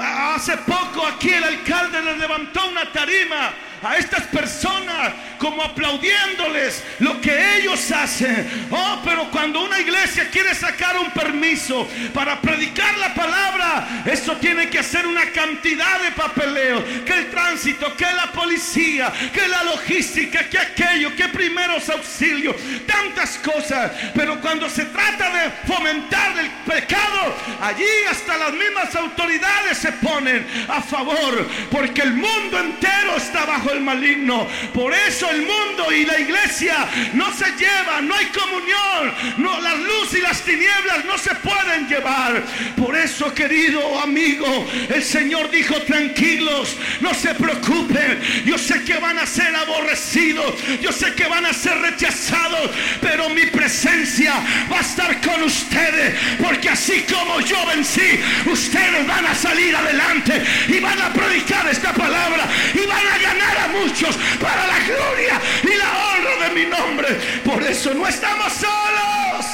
hace 0.00 0.56
poco 0.58 1.06
aquí 1.06 1.30
el 1.30 1.44
alcalde 1.44 2.02
le 2.02 2.16
levantó 2.16 2.66
una 2.68 2.90
tarima 2.90 3.52
a 3.82 3.96
estas 3.96 4.22
personas 4.28 5.12
como 5.38 5.62
aplaudiéndoles 5.62 6.84
lo 7.00 7.20
que 7.20 7.58
ellos 7.58 7.90
hacen. 7.90 8.68
Oh, 8.70 9.00
pero 9.04 9.28
cuando 9.30 9.64
una 9.64 9.80
iglesia 9.80 10.28
quiere 10.30 10.54
sacar 10.54 10.96
un 10.98 11.10
permiso 11.10 11.88
para 12.14 12.40
predicar 12.40 12.96
la 12.98 13.12
palabra, 13.12 14.02
eso 14.06 14.36
tiene 14.36 14.68
que 14.70 14.78
hacer 14.78 15.06
una 15.06 15.26
cantidad 15.32 16.00
de 16.00 16.12
papeleo, 16.12 16.84
que 17.04 17.12
el 17.12 17.30
tránsito, 17.30 17.96
que 17.96 18.04
la 18.04 18.30
policía, 18.30 19.12
que 19.32 19.48
la 19.48 19.64
logística, 19.64 20.48
que 20.48 20.58
aquello, 20.58 21.14
que 21.16 21.28
primeros 21.28 21.88
auxilios, 21.88 22.56
tantas 22.86 23.38
cosas. 23.38 23.90
Pero 24.14 24.40
cuando 24.40 24.68
se 24.70 24.84
trata 24.84 25.30
de 25.30 25.50
fomentar 25.66 26.38
el 26.38 26.50
pecado, 26.72 27.34
allí 27.60 27.84
hasta 28.08 28.36
las 28.36 28.52
mismas 28.52 28.94
autoridades 28.94 29.78
se 29.78 29.90
ponen 29.92 30.46
a 30.68 30.80
favor, 30.80 31.48
porque 31.70 32.02
el 32.02 32.12
mundo 32.12 32.60
entero 32.60 33.16
está 33.16 33.44
bajo 33.44 33.71
el 33.72 33.80
maligno. 33.80 34.46
Por 34.72 34.94
eso 34.94 35.28
el 35.30 35.42
mundo 35.42 35.92
y 35.92 36.04
la 36.04 36.18
iglesia 36.18 36.76
no 37.14 37.32
se 37.34 37.46
llevan, 37.56 38.08
no 38.08 38.14
hay 38.14 38.26
comunión, 38.26 39.14
no, 39.38 39.60
las 39.60 39.78
luces 39.78 40.18
y 40.18 40.22
las 40.22 40.42
tinieblas 40.42 41.04
no 41.04 41.18
se 41.18 41.34
pueden 41.36 41.88
llevar. 41.88 42.42
Por 42.76 42.96
eso, 42.96 43.32
querido 43.34 44.00
amigo, 44.00 44.66
el 44.88 45.02
Señor 45.02 45.50
dijo, 45.50 45.74
tranquilos, 45.82 46.76
no 47.00 47.14
se 47.14 47.34
preocupen. 47.34 48.20
Yo 48.44 48.58
sé 48.58 48.82
que 48.84 48.94
van 48.94 49.18
a 49.18 49.26
ser 49.26 49.54
aborrecidos, 49.54 50.54
yo 50.80 50.92
sé 50.92 51.14
que 51.14 51.26
van 51.26 51.46
a 51.46 51.52
ser 51.52 51.78
rechazados, 51.78 52.70
pero 53.00 53.28
mi 53.30 53.46
presencia 53.46 54.34
va 54.70 54.78
a 54.78 54.80
estar 54.80 55.20
con 55.20 55.42
ustedes, 55.42 56.14
porque 56.42 56.68
así 56.68 57.04
como 57.10 57.40
yo 57.40 57.56
vencí, 57.66 58.20
ustedes 58.46 59.06
van 59.06 59.26
a 59.26 59.34
salir 59.34 59.74
adelante 59.74 60.42
y 60.68 60.78
van 60.80 61.00
a 61.00 61.12
predicar 61.12 61.66
esta 61.68 61.92
palabra 61.92 62.48
y 62.74 62.86
van 62.86 63.06
a 63.06 63.18
ganar 63.18 63.58
muchos 63.68 64.16
para 64.40 64.66
la 64.66 64.78
gloria 64.80 65.40
y 65.62 65.76
la 65.76 65.90
honra 65.90 66.48
de 66.48 66.54
mi 66.54 66.70
nombre. 66.70 67.08
Por 67.44 67.62
eso 67.62 67.94
no 67.94 68.06
estamos 68.06 68.52
solos. 68.52 69.46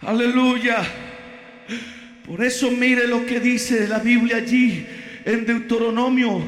Aleluya. 0.00 0.86
Por 2.26 2.44
eso 2.44 2.70
mire 2.70 3.06
lo 3.08 3.26
que 3.26 3.40
dice 3.40 3.88
la 3.88 3.98
Biblia 3.98 4.36
allí 4.36 4.86
en 5.24 5.44
Deuteronomio. 5.44 6.42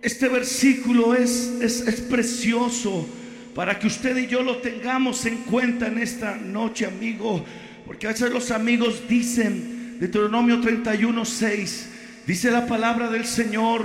Este 0.00 0.28
versículo 0.28 1.14
es, 1.14 1.52
es, 1.60 1.80
es 1.80 2.00
precioso 2.00 3.08
para 3.54 3.78
que 3.78 3.88
usted 3.88 4.16
y 4.16 4.28
yo 4.28 4.42
lo 4.42 4.58
tengamos 4.58 5.26
en 5.26 5.38
cuenta 5.38 5.88
en 5.88 5.98
esta 5.98 6.36
noche, 6.36 6.86
amigo. 6.86 7.44
Porque 7.84 8.06
a 8.06 8.10
veces 8.10 8.30
los 8.30 8.50
amigos 8.52 9.08
dicen, 9.08 9.77
Deuteronomio 9.98 10.60
31, 10.60 11.24
6, 11.24 11.88
dice 12.26 12.50
la 12.50 12.66
palabra 12.66 13.10
del 13.10 13.24
Señor. 13.24 13.84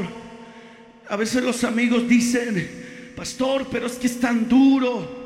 A 1.10 1.16
veces 1.16 1.44
los 1.44 1.64
amigos 1.64 2.08
dicen, 2.08 2.70
pastor, 3.16 3.68
pero 3.72 3.88
es 3.88 3.94
que 3.94 4.08
es 4.08 4.20
tan 4.20 4.48
duro. 4.48 5.24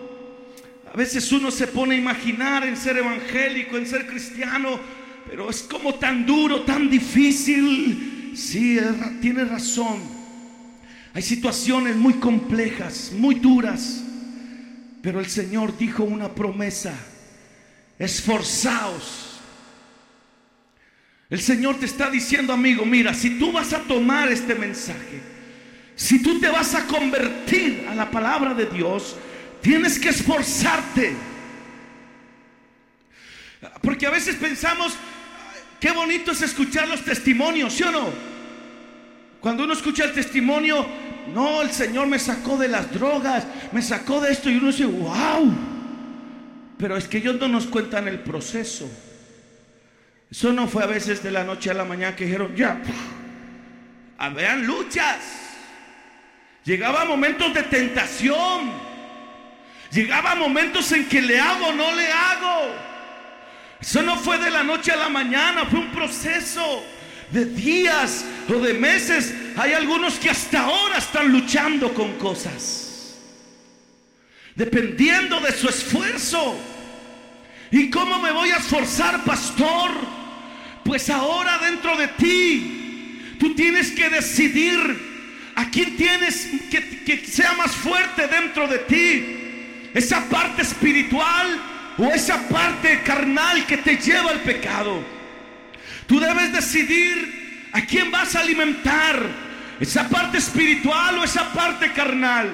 A 0.92 0.96
veces 0.96 1.30
uno 1.32 1.52
se 1.52 1.68
pone 1.68 1.96
a 1.96 1.98
imaginar 1.98 2.66
en 2.66 2.78
ser 2.78 2.98
evangélico, 2.98 3.78
en 3.78 3.86
ser 3.86 4.08
cristiano, 4.08 4.80
pero 5.30 5.50
es 5.50 5.64
como 5.64 5.96
tan 5.96 6.26
duro, 6.26 6.62
tan 6.62 6.90
difícil. 6.90 8.32
Sí, 8.34 8.80
tiene 9.22 9.44
razón. 9.44 10.00
Hay 11.14 11.22
situaciones 11.22 11.96
muy 11.96 12.14
complejas, 12.14 13.12
muy 13.14 13.36
duras. 13.36 14.04
Pero 15.02 15.20
el 15.20 15.28
Señor 15.28 15.78
dijo 15.78 16.04
una 16.04 16.34
promesa. 16.34 16.94
Esforzaos. 18.00 19.27
El 21.30 21.42
Señor 21.42 21.78
te 21.78 21.86
está 21.86 22.10
diciendo, 22.10 22.54
amigo, 22.54 22.86
mira, 22.86 23.14
si 23.14 23.38
tú 23.38 23.52
vas 23.52 23.74
a 23.74 23.80
tomar 23.80 24.30
este 24.30 24.56
mensaje, 24.56 25.20
si 25.96 26.22
tú 26.22 26.40
te 26.40 26.48
vas 26.48 26.74
a 26.74 26.86
convertir 26.86 27.86
a 27.90 27.96
la 27.96 28.10
palabra 28.10 28.54
de 28.54 28.66
Dios, 28.68 29.18
tienes 29.62 30.00
que 30.00 30.10
esforzarte. 30.10 31.16
Porque 33.82 34.06
a 34.06 34.12
veces 34.12 34.36
pensamos, 34.36 34.94
qué 35.82 35.92
bonito 35.92 36.32
es 36.32 36.42
escuchar 36.42 36.88
los 36.88 37.04
testimonios, 37.04 37.74
¿sí 37.74 37.84
o 37.84 37.92
no? 37.92 38.10
Cuando 39.42 39.66
uno 39.66 39.74
escucha 39.74 40.06
el 40.06 40.14
testimonio, 40.14 40.86
no, 41.34 41.62
el 41.62 41.72
Señor 41.72 42.08
me 42.08 42.20
sacó 42.20 42.58
de 42.58 42.70
las 42.70 42.92
drogas, 42.94 43.46
me 43.74 43.82
sacó 43.82 44.22
de 44.22 44.32
esto 44.32 44.50
y 44.50 44.58
uno 44.58 44.68
dice, 44.68 44.86
wow. 44.86 45.54
Pero 46.78 46.96
es 46.96 47.08
que 47.08 47.18
ellos 47.18 47.38
no 47.40 47.50
nos 47.50 47.66
cuentan 47.66 48.08
el 48.08 48.20
proceso. 48.20 48.90
Eso 50.30 50.52
no 50.52 50.68
fue 50.68 50.84
a 50.84 50.88
veces 50.88 51.24
de 51.24 51.32
la 51.32 51.44
noche 51.44 51.72
a 51.72 51.74
la 51.74 51.86
mañana 51.86 52.16
que 52.16 52.26
dijeron, 52.26 52.56
ya, 52.56 52.82
vean 54.36 54.66
luchas. 54.66 55.20
Llegaba 56.66 57.06
momentos 57.06 57.54
de 57.54 57.64
tentación. 57.64 58.72
Llegaba 59.92 60.36
momentos 60.36 60.92
en 60.92 61.08
que 61.08 61.22
le 61.22 61.40
hago 61.40 61.72
no 61.72 61.96
le 61.96 62.12
hago. 62.12 62.76
Eso 63.80 64.02
no 64.02 64.18
fue 64.18 64.38
de 64.38 64.50
la 64.50 64.64
noche 64.64 64.92
a 64.92 64.98
la 64.98 65.08
mañana, 65.08 65.66
fue 65.66 65.80
un 65.80 65.92
proceso 65.92 66.84
de 67.32 67.46
días 67.46 68.26
o 68.50 68.60
de 68.60 68.74
meses. 68.74 69.34
Hay 69.56 69.74
algunos 69.74 70.16
que 70.16 70.30
hasta 70.30 70.62
ahora 70.62 70.98
están 70.98 71.32
luchando 71.32 71.94
con 71.94 72.14
cosas. 72.18 73.16
Dependiendo 74.56 75.40
de 75.40 75.54
su 75.54 75.70
esfuerzo. 75.70 76.60
¿Y 77.72 77.90
cómo 77.90 78.20
me 78.20 78.32
voy 78.32 78.52
a 78.52 78.58
esforzar, 78.58 79.24
pastor? 79.24 79.92
Pues 80.84 81.10
ahora 81.10 81.58
dentro 81.58 81.98
de 81.98 82.08
ti, 82.10 83.36
tú 83.40 83.54
tienes 83.56 83.92
que 83.92 84.10
decidir 84.10 85.52
a 85.56 85.70
quién 85.70 85.98
tienes 85.98 86.48
que, 86.72 87.04
que 87.04 87.26
sea 87.26 87.54
más 87.54 87.72
fuerte 87.72 88.28
dentro 88.28 88.68
de 88.68 88.78
ti. 88.80 89.90
Esa 89.94 90.30
parte 90.30 90.62
espiritual 90.62 91.60
o 91.98 92.06
esa 92.06 92.48
parte 92.48 93.02
carnal 93.04 93.66
que 93.66 93.78
te 93.78 93.98
lleva 93.98 94.32
al 94.32 94.42
pecado. 94.42 95.04
Tú 96.08 96.20
debes 96.20 96.54
decidir 96.54 97.70
a 97.74 97.82
quién 97.82 98.10
vas 98.12 98.36
a 98.36 98.40
alimentar, 98.40 99.22
esa 99.80 100.08
parte 100.08 100.38
espiritual 100.38 101.20
o 101.20 101.24
esa 101.24 101.52
parte 101.54 101.92
carnal. 101.92 102.50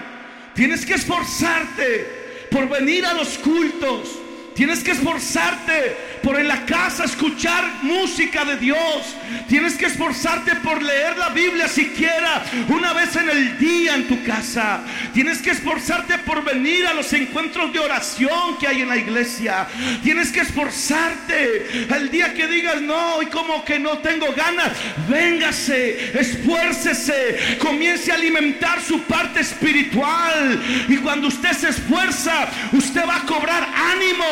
Tienes 0.56 0.86
que 0.86 0.96
esforzarte 0.96 2.48
por 2.50 2.68
venir 2.68 3.06
a 3.06 3.14
los 3.14 3.38
cultos. 3.38 4.23
Tienes 4.56 4.84
que 4.84 4.92
esforzarte 4.92 5.96
por 6.22 6.40
en 6.40 6.48
la 6.48 6.66
casa 6.66 7.04
escuchar 7.04 7.64
música 7.82 8.46
de 8.46 8.58
Dios. 8.58 9.16
Tienes 9.50 9.76
que 9.76 9.88
esforzarte 9.88 10.56
por 10.58 10.82
leer 10.82 11.18
la 11.18 11.30
Biblia 11.30 11.68
siquiera 11.68 12.44
una 12.70 12.94
vez 12.94 13.16
en 13.16 13.30
el 13.30 13.58
día 13.58 13.96
en 13.96 14.08
tu 14.08 14.24
casa. 14.24 14.82
Tienes 15.14 15.42
que 15.42 15.52
esforzarte 15.52 16.20
por 16.20 16.44
venir 16.44 16.86
a 16.88 16.94
los 16.94 17.12
encuentros 17.14 17.74
de 17.74 17.80
oración 17.80 18.58
que 18.60 18.68
hay 18.68 18.82
en 18.82 18.90
la 18.90 18.98
iglesia. 18.98 19.68
Tienes 20.04 20.32
que 20.32 20.42
esforzarte 20.42 21.88
el 21.90 22.10
día 22.10 22.34
que 22.34 22.48
digas 22.48 22.82
no 22.82 23.22
y 23.22 23.26
como 23.28 23.66
que 23.66 23.80
no 23.80 23.98
tengo 24.00 24.32
ganas. 24.34 24.72
Véngase, 25.10 26.20
esfuércese, 26.20 27.58
comience 27.60 28.12
a 28.12 28.16
alimentar 28.16 28.82
su 28.82 29.02
parte 29.04 29.42
espiritual. 29.42 30.62
Y 30.88 30.98
cuando 30.98 31.28
usted 31.28 31.52
se 31.54 31.70
esfuerza, 31.70 32.48
usted 32.72 33.04
va 33.08 33.18
a 33.18 33.26
cobrar 33.26 33.73
ánimo 33.76 34.26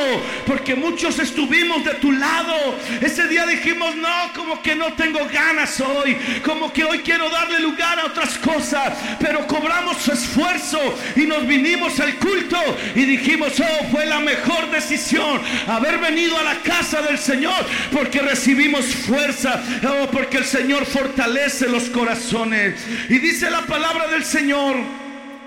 porque 0.45 0.75
muchos 0.75 1.19
estuvimos 1.19 1.84
de 1.84 1.93
tu 1.95 2.12
lado. 2.12 2.77
Ese 3.01 3.27
día 3.27 3.45
dijimos, 3.45 3.95
no, 3.95 4.34
como 4.36 4.62
que 4.62 4.75
no 4.75 4.93
tengo 4.93 5.19
ganas 5.32 5.80
hoy, 5.82 6.17
como 6.43 6.71
que 6.71 6.84
hoy 6.84 6.99
quiero 6.99 7.30
darle 7.30 7.60
lugar 7.60 7.99
a 7.99 8.06
otras 8.06 8.38
cosas, 8.38 8.93
pero 9.19 9.45
cobramos 9.47 9.97
su 9.97 10.12
esfuerzo 10.12 10.80
y 11.15 11.21
nos 11.21 11.45
vinimos 11.47 11.99
al 11.99 12.15
culto 12.15 12.58
y 12.95 13.06
dijimos, 13.06 13.54
oh, 13.60 13.86
fue 13.91 14.06
la 14.06 14.19
mejor 14.19 14.69
decisión 14.71 15.41
haber 15.67 15.99
venido 15.99 16.38
a 16.38 16.43
la 16.43 16.56
casa 16.58 17.01
del 17.01 17.17
Señor 17.17 17.65
porque 17.91 18.19
recibimos 18.19 18.86
fuerza, 18.86 19.62
oh, 19.88 20.08
porque 20.12 20.38
el 20.38 20.45
Señor 20.45 20.86
fortalece 20.86 21.67
los 21.67 21.89
corazones. 21.89 22.82
Y 23.10 23.19
dice 23.19 23.49
la 23.49 23.62
palabra 23.62 24.08
del 24.08 24.23
Señor 24.23 25.01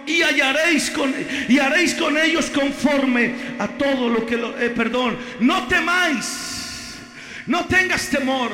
y 0.06 0.22
hallaréis 0.22 0.90
con 0.90 1.14
y 1.48 1.58
haréis 1.58 1.94
con 1.94 2.16
ellos 2.18 2.50
conforme 2.50 3.34
a 3.58 3.68
todo 3.68 4.08
lo 4.08 4.26
que 4.26 4.36
lo, 4.36 4.58
eh, 4.58 4.70
perdón, 4.70 5.16
no 5.40 5.66
temáis, 5.66 6.96
no 7.46 7.64
tengas 7.66 8.08
temor. 8.08 8.50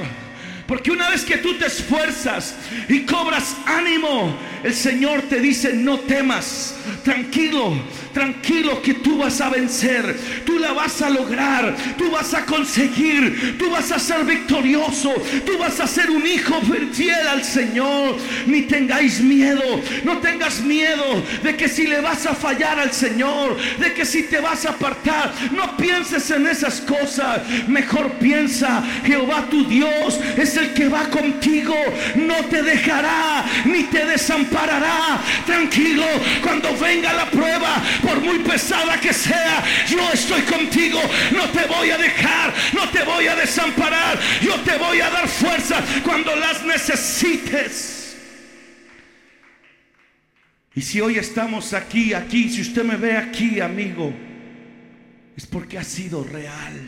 Porque 0.66 0.92
una 0.92 1.10
vez 1.10 1.24
que 1.24 1.38
tú 1.38 1.54
te 1.54 1.66
esfuerzas 1.66 2.54
y 2.88 3.00
cobras 3.00 3.56
ánimo, 3.66 4.36
el 4.62 4.74
Señor 4.74 5.22
te 5.22 5.40
dice, 5.40 5.72
no 5.72 6.00
temas, 6.00 6.74
tranquilo, 7.04 7.74
tranquilo 8.12 8.82
que 8.82 8.94
tú 8.94 9.18
vas 9.18 9.40
a 9.40 9.50
vencer, 9.50 10.18
tú 10.44 10.58
la 10.58 10.72
vas 10.72 11.00
a 11.02 11.10
lograr, 11.10 11.76
tú 11.96 12.10
vas 12.10 12.34
a 12.34 12.44
conseguir, 12.44 13.56
tú 13.58 13.70
vas 13.70 13.90
a 13.92 13.98
ser 13.98 14.24
victorioso, 14.24 15.12
tú 15.46 15.58
vas 15.58 15.80
a 15.80 15.86
ser 15.86 16.10
un 16.10 16.26
hijo 16.26 16.60
fiel 16.92 17.28
al 17.28 17.44
Señor. 17.44 18.16
Ni 18.46 18.62
tengáis 18.62 19.20
miedo, 19.20 19.62
no 20.04 20.18
tengas 20.18 20.60
miedo 20.60 21.22
de 21.42 21.56
que 21.56 21.68
si 21.68 21.86
le 21.86 22.00
vas 22.00 22.26
a 22.26 22.34
fallar 22.34 22.78
al 22.78 22.92
Señor, 22.92 23.56
de 23.78 23.92
que 23.94 24.04
si 24.04 24.24
te 24.24 24.40
vas 24.40 24.66
a 24.66 24.70
apartar, 24.70 25.32
no 25.52 25.76
pienses 25.76 26.30
en 26.30 26.46
esas 26.46 26.80
cosas, 26.80 27.40
mejor 27.68 28.12
piensa, 28.14 28.82
Jehová 29.04 29.46
tu 29.50 29.64
Dios 29.66 30.18
es 30.36 30.56
el 30.56 30.72
que 30.74 30.88
va 30.88 31.04
contigo, 31.10 31.74
no 32.16 32.36
te 32.46 32.62
dejará 32.62 33.44
ni 33.64 33.84
te 33.84 34.04
desamparará. 34.04 34.49
Tranquilo, 35.46 36.04
cuando 36.42 36.76
venga 36.76 37.12
la 37.12 37.30
prueba, 37.30 37.82
por 38.02 38.20
muy 38.20 38.40
pesada 38.40 39.00
que 39.00 39.12
sea, 39.12 39.62
yo 39.88 40.10
estoy 40.12 40.42
contigo, 40.42 41.00
no 41.32 41.48
te 41.50 41.66
voy 41.66 41.90
a 41.90 41.98
dejar, 41.98 42.52
no 42.72 42.88
te 42.90 43.02
voy 43.04 43.26
a 43.26 43.36
desamparar, 43.36 44.18
yo 44.40 44.54
te 44.60 44.76
voy 44.76 45.00
a 45.00 45.10
dar 45.10 45.28
fuerza 45.28 45.82
cuando 46.04 46.34
las 46.36 46.62
necesites. 46.64 48.16
Y 50.74 50.82
si 50.82 51.00
hoy 51.00 51.16
estamos 51.18 51.72
aquí, 51.72 52.14
aquí, 52.14 52.48
si 52.48 52.60
usted 52.62 52.84
me 52.84 52.96
ve 52.96 53.16
aquí, 53.16 53.60
amigo, 53.60 54.12
es 55.36 55.46
porque 55.46 55.78
ha 55.78 55.84
sido 55.84 56.22
real. 56.22 56.80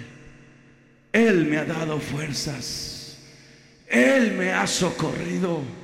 Él 1.12 1.46
me 1.46 1.58
ha 1.58 1.64
dado 1.64 1.98
fuerzas. 1.98 3.18
Él 3.88 4.32
me 4.32 4.52
ha 4.52 4.66
socorrido. 4.66 5.81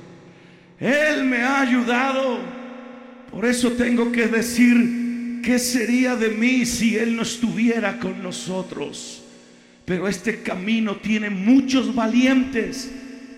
Él 0.79 1.23
me 1.25 1.37
ha 1.37 1.61
ayudado. 1.61 2.39
Por 3.31 3.45
eso 3.45 3.71
tengo 3.73 4.11
que 4.11 4.27
decir 4.27 5.41
¿qué 5.43 5.59
sería 5.59 6.15
de 6.15 6.29
mí 6.29 6.65
si 6.65 6.97
Él 6.97 7.15
no 7.15 7.23
estuviera 7.23 7.99
con 7.99 8.21
nosotros? 8.21 9.23
Pero 9.85 10.07
este 10.07 10.41
camino 10.41 10.97
tiene 10.97 11.29
muchos 11.29 11.93
valientes 11.95 12.91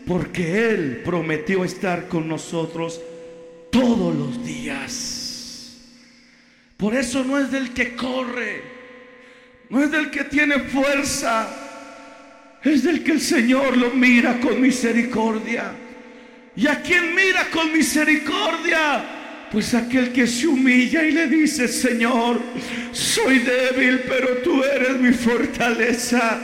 porque 0.05 0.69
Él 0.69 1.01
prometió 1.05 1.63
estar 1.63 2.07
con 2.07 2.27
nosotros 2.27 3.01
todos 3.71 4.15
los 4.15 4.45
días. 4.45 5.77
Por 6.77 6.95
eso 6.95 7.23
no 7.23 7.39
es 7.39 7.51
del 7.51 7.73
que 7.73 7.95
corre, 7.95 8.61
no 9.69 9.83
es 9.83 9.91
del 9.91 10.09
que 10.09 10.23
tiene 10.25 10.59
fuerza, 10.59 11.47
es 12.63 12.83
del 12.83 13.03
que 13.03 13.11
el 13.11 13.21
Señor 13.21 13.77
lo 13.77 13.91
mira 13.91 14.39
con 14.39 14.59
misericordia. 14.59 15.73
Y 16.55 16.67
a 16.67 16.81
quien 16.81 17.15
mira 17.15 17.49
con 17.49 17.71
misericordia, 17.71 19.03
pues 19.51 19.73
aquel 19.73 20.11
que 20.11 20.27
se 20.27 20.47
humilla 20.47 21.03
y 21.03 21.11
le 21.11 21.27
dice, 21.27 21.67
Señor, 21.67 22.41
soy 22.91 23.39
débil, 23.39 24.01
pero 24.07 24.37
tú 24.37 24.63
eres 24.63 24.97
mi 24.97 25.11
fortaleza. 25.13 26.39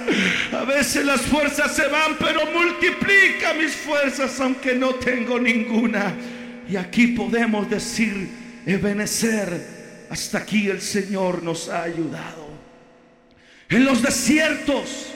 A 0.52 0.63
veces 0.63 1.06
las 1.06 1.22
fuerzas 1.22 1.76
se 1.76 1.88
van, 1.88 2.17
pero 2.20 2.41
multiplica 2.52 3.54
mis 3.54 3.72
fuerzas, 3.72 4.39
aunque 4.39 4.76
no 4.76 4.96
tengo 4.96 5.39
ninguna. 5.39 6.13
Y 6.70 6.76
aquí 6.76 7.08
podemos 7.08 7.70
decir, 7.70 8.28
Ebenecer, 8.65 10.08
hasta 10.10 10.39
aquí 10.39 10.70
el 10.70 10.82
Señor 10.82 11.43
nos 11.43 11.70
ha 11.70 11.84
ayudado. 11.84 12.48
En 13.70 13.86
los 13.86 14.02
desiertos, 14.02 15.08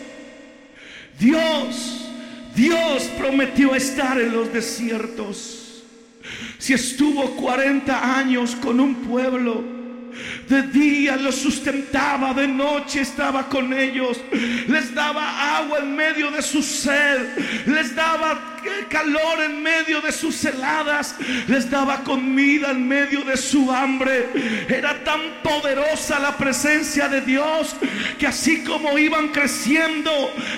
Dios, 1.19 2.10
Dios 2.55 3.03
prometió 3.17 3.75
estar 3.75 4.19
en 4.19 4.31
los 4.33 4.51
desiertos. 4.51 5.83
Si 6.57 6.73
estuvo 6.73 7.35
40 7.37 8.17
años 8.17 8.55
con 8.55 8.79
un 8.79 8.95
pueblo, 8.95 9.63
de 10.51 10.63
día 10.63 11.15
los 11.15 11.35
sustentaba, 11.35 12.33
de 12.33 12.45
noche 12.45 12.99
estaba 12.99 13.47
con 13.47 13.73
ellos, 13.73 14.19
les 14.67 14.93
daba 14.93 15.57
agua 15.57 15.79
en 15.79 15.95
medio 15.95 16.29
de 16.29 16.41
su 16.41 16.61
sed, 16.61 17.37
les 17.65 17.95
daba 17.95 18.51
calor 18.89 19.41
en 19.43 19.63
medio 19.63 20.01
de 20.01 20.11
sus 20.11 20.43
heladas, 20.45 21.15
les 21.47 21.69
daba 21.69 22.03
comida 22.03 22.71
en 22.71 22.87
medio 22.87 23.21
de 23.21 23.37
su 23.37 23.71
hambre. 23.71 24.29
Era 24.67 25.03
tan 25.03 25.19
poderosa 25.43 26.19
la 26.19 26.37
presencia 26.37 27.07
de 27.07 27.21
Dios 27.21 27.75
que 28.19 28.27
así 28.27 28.63
como 28.63 28.97
iban 28.97 29.29
creciendo, 29.29 30.11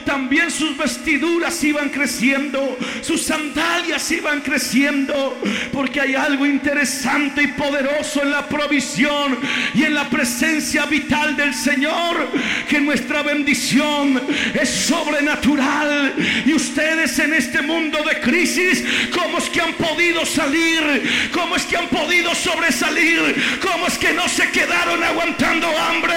también 0.06 0.52
sus 0.52 0.78
vestiduras 0.78 1.64
iban 1.64 1.90
creciendo, 1.90 2.78
sus 3.02 3.22
sandalias 3.22 4.12
iban 4.12 4.42
creciendo, 4.42 5.38
porque 5.72 6.02
hay 6.02 6.16
algo 6.16 6.46
interesante 6.46 7.44
y 7.44 7.48
poderoso 7.48 8.22
en 8.24 8.32
la 8.32 8.48
provisión 8.48 9.38
en 9.84 9.94
la 9.94 10.10
presencia 10.10 10.86
vital 10.86 11.36
del 11.36 11.54
Señor, 11.54 12.30
que 12.70 12.80
nuestra 12.80 13.22
bendición 13.22 14.22
es 14.54 14.70
sobrenatural 14.70 16.14
y 16.46 16.54
ustedes 16.54 17.20
en 17.20 17.34
este 17.34 17.62
mundo 17.62 18.00
de 18.04 18.20
crisis, 18.20 18.84
¿cómo 19.14 19.38
es 19.38 19.50
que 19.50 19.62
han 19.62 19.74
podido 19.74 20.26
salir? 20.26 21.30
¿Cómo 21.34 21.56
es 21.56 21.64
que 21.64 21.78
han 21.78 21.88
podido 21.88 22.34
sobresalir? 22.34 23.60
¿Cómo 23.62 23.88
es 23.88 23.98
que 23.98 24.14
no 24.14 24.28
se 24.28 24.50
quedaron 24.50 25.04
aguantando 25.04 25.68
hambre? 25.78 26.16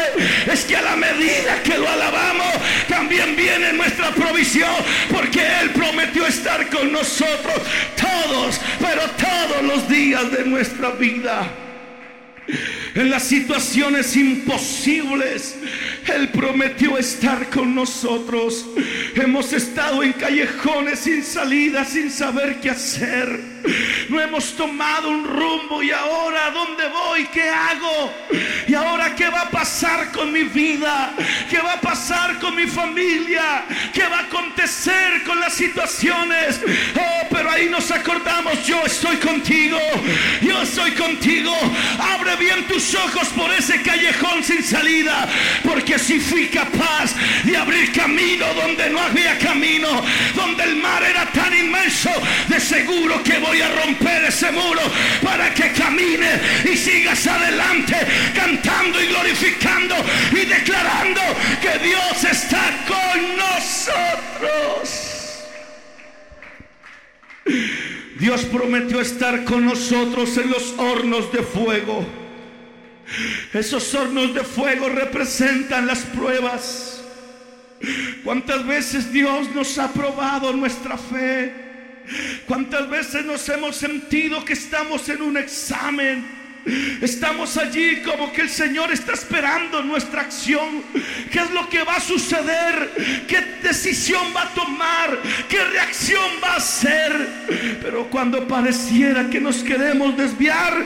Es 0.50 0.64
que 0.64 0.76
a 0.76 0.82
la 0.82 0.96
medida 0.96 1.62
que 1.62 1.76
lo 1.76 1.88
alabamos, 1.88 2.54
también 2.88 3.34
viene 3.36 3.72
nuestra 3.72 4.10
provisión, 4.10 4.74
porque 5.10 5.40
Él 5.60 5.70
prometió 5.70 6.26
estar 6.26 6.68
con 6.70 6.92
nosotros 6.92 7.60
todos, 7.96 8.60
pero 8.78 9.02
todos 9.10 9.62
los 9.62 9.88
días 9.88 10.30
de 10.30 10.44
nuestra 10.44 10.90
vida 10.90 11.48
en 12.96 13.10
las 13.10 13.24
situaciones 13.24 14.16
imposibles. 14.16 15.54
Él 16.06 16.28
prometió 16.30 16.96
estar 16.96 17.50
con 17.50 17.74
nosotros. 17.74 18.64
Hemos 19.14 19.52
estado 19.52 20.02
en 20.02 20.14
callejones 20.14 21.00
sin 21.00 21.22
salida, 21.22 21.84
sin 21.84 22.10
saber 22.10 22.58
qué 22.60 22.70
hacer. 22.70 23.56
No 24.08 24.20
hemos 24.20 24.54
tomado 24.56 25.10
un 25.10 25.24
rumbo 25.24 25.82
y 25.82 25.90
ahora 25.90 26.50
¿dónde 26.50 26.88
voy? 26.88 27.26
¿Qué 27.26 27.48
hago? 27.48 28.12
¿Y 28.66 28.74
ahora 28.74 29.14
qué 29.14 29.28
va 29.28 29.42
a 29.42 29.50
pasar 29.50 30.12
con 30.12 30.32
mi 30.32 30.44
vida? 30.44 31.12
¿Qué 31.50 31.58
va 31.58 31.74
a 31.74 31.80
pasar 31.80 32.38
con 32.38 32.54
mi 32.54 32.66
familia? 32.66 33.64
¿Qué 33.92 34.02
va 34.02 34.20
a 34.20 34.22
acontecer 34.22 35.22
con 35.24 35.40
las 35.40 35.52
situaciones? 35.52 36.60
Oh, 36.96 37.26
pero 37.30 37.50
ahí 37.50 37.68
nos 37.68 37.90
acordamos, 37.90 38.64
yo 38.64 38.82
estoy 38.84 39.16
contigo. 39.16 39.78
Yo 40.40 40.62
estoy 40.62 40.92
contigo. 40.92 41.52
Abre 41.98 42.36
bien 42.36 42.66
tus 42.66 42.85
ojos 42.94 43.28
por 43.28 43.50
ese 43.52 43.82
callejón 43.82 44.42
sin 44.42 44.62
salida, 44.62 45.28
porque 45.64 45.98
si 45.98 46.20
fui 46.20 46.46
capaz 46.48 47.14
de 47.44 47.56
abrir 47.56 47.92
camino 47.92 48.46
donde 48.54 48.90
no 48.90 49.00
había 49.00 49.38
camino, 49.38 50.02
donde 50.34 50.64
el 50.64 50.76
mar 50.76 51.02
era 51.02 51.26
tan 51.32 51.56
inmenso, 51.56 52.10
de 52.48 52.60
seguro 52.60 53.22
que 53.22 53.38
voy 53.38 53.60
a 53.60 53.68
romper 53.68 54.24
ese 54.24 54.50
muro 54.52 54.82
para 55.22 55.52
que 55.54 55.72
camine 55.72 56.40
y 56.64 56.76
sigas 56.76 57.26
adelante 57.26 57.96
cantando 58.34 59.02
y 59.02 59.06
glorificando 59.06 59.96
y 60.32 60.44
declarando 60.46 61.20
que 61.60 61.78
Dios 61.84 62.24
está 62.24 62.84
con 62.86 63.36
nosotros. 63.36 65.06
Dios 68.18 68.44
prometió 68.46 69.00
estar 69.00 69.44
con 69.44 69.64
nosotros 69.66 70.36
en 70.38 70.50
los 70.50 70.74
hornos 70.78 71.30
de 71.32 71.42
fuego. 71.42 72.25
Esos 73.52 73.94
hornos 73.94 74.34
de 74.34 74.42
fuego 74.42 74.88
representan 74.88 75.86
las 75.86 76.00
pruebas. 76.00 77.02
¿Cuántas 78.24 78.66
veces 78.66 79.12
Dios 79.12 79.48
nos 79.54 79.78
ha 79.78 79.92
probado 79.92 80.52
nuestra 80.52 80.98
fe? 80.98 81.52
¿Cuántas 82.46 82.88
veces 82.88 83.24
nos 83.24 83.48
hemos 83.48 83.76
sentido 83.76 84.44
que 84.44 84.54
estamos 84.54 85.08
en 85.08 85.22
un 85.22 85.36
examen? 85.36 86.45
Estamos 87.00 87.56
allí 87.56 88.02
como 88.02 88.32
que 88.32 88.42
el 88.42 88.50
Señor 88.50 88.92
está 88.92 89.12
esperando 89.12 89.82
nuestra 89.82 90.22
acción. 90.22 90.82
¿Qué 91.30 91.38
es 91.38 91.50
lo 91.52 91.68
que 91.68 91.84
va 91.84 91.96
a 91.96 92.00
suceder? 92.00 93.24
¿Qué 93.28 93.40
decisión 93.62 94.22
va 94.34 94.42
a 94.42 94.54
tomar? 94.54 95.18
¿Qué 95.48 95.62
reacción 95.62 96.28
va 96.42 96.54
a 96.54 96.56
hacer? 96.56 97.28
Pero 97.80 98.08
cuando 98.10 98.48
pareciera 98.48 99.30
que 99.30 99.40
nos 99.40 99.58
queremos 99.58 100.16
desviar, 100.16 100.84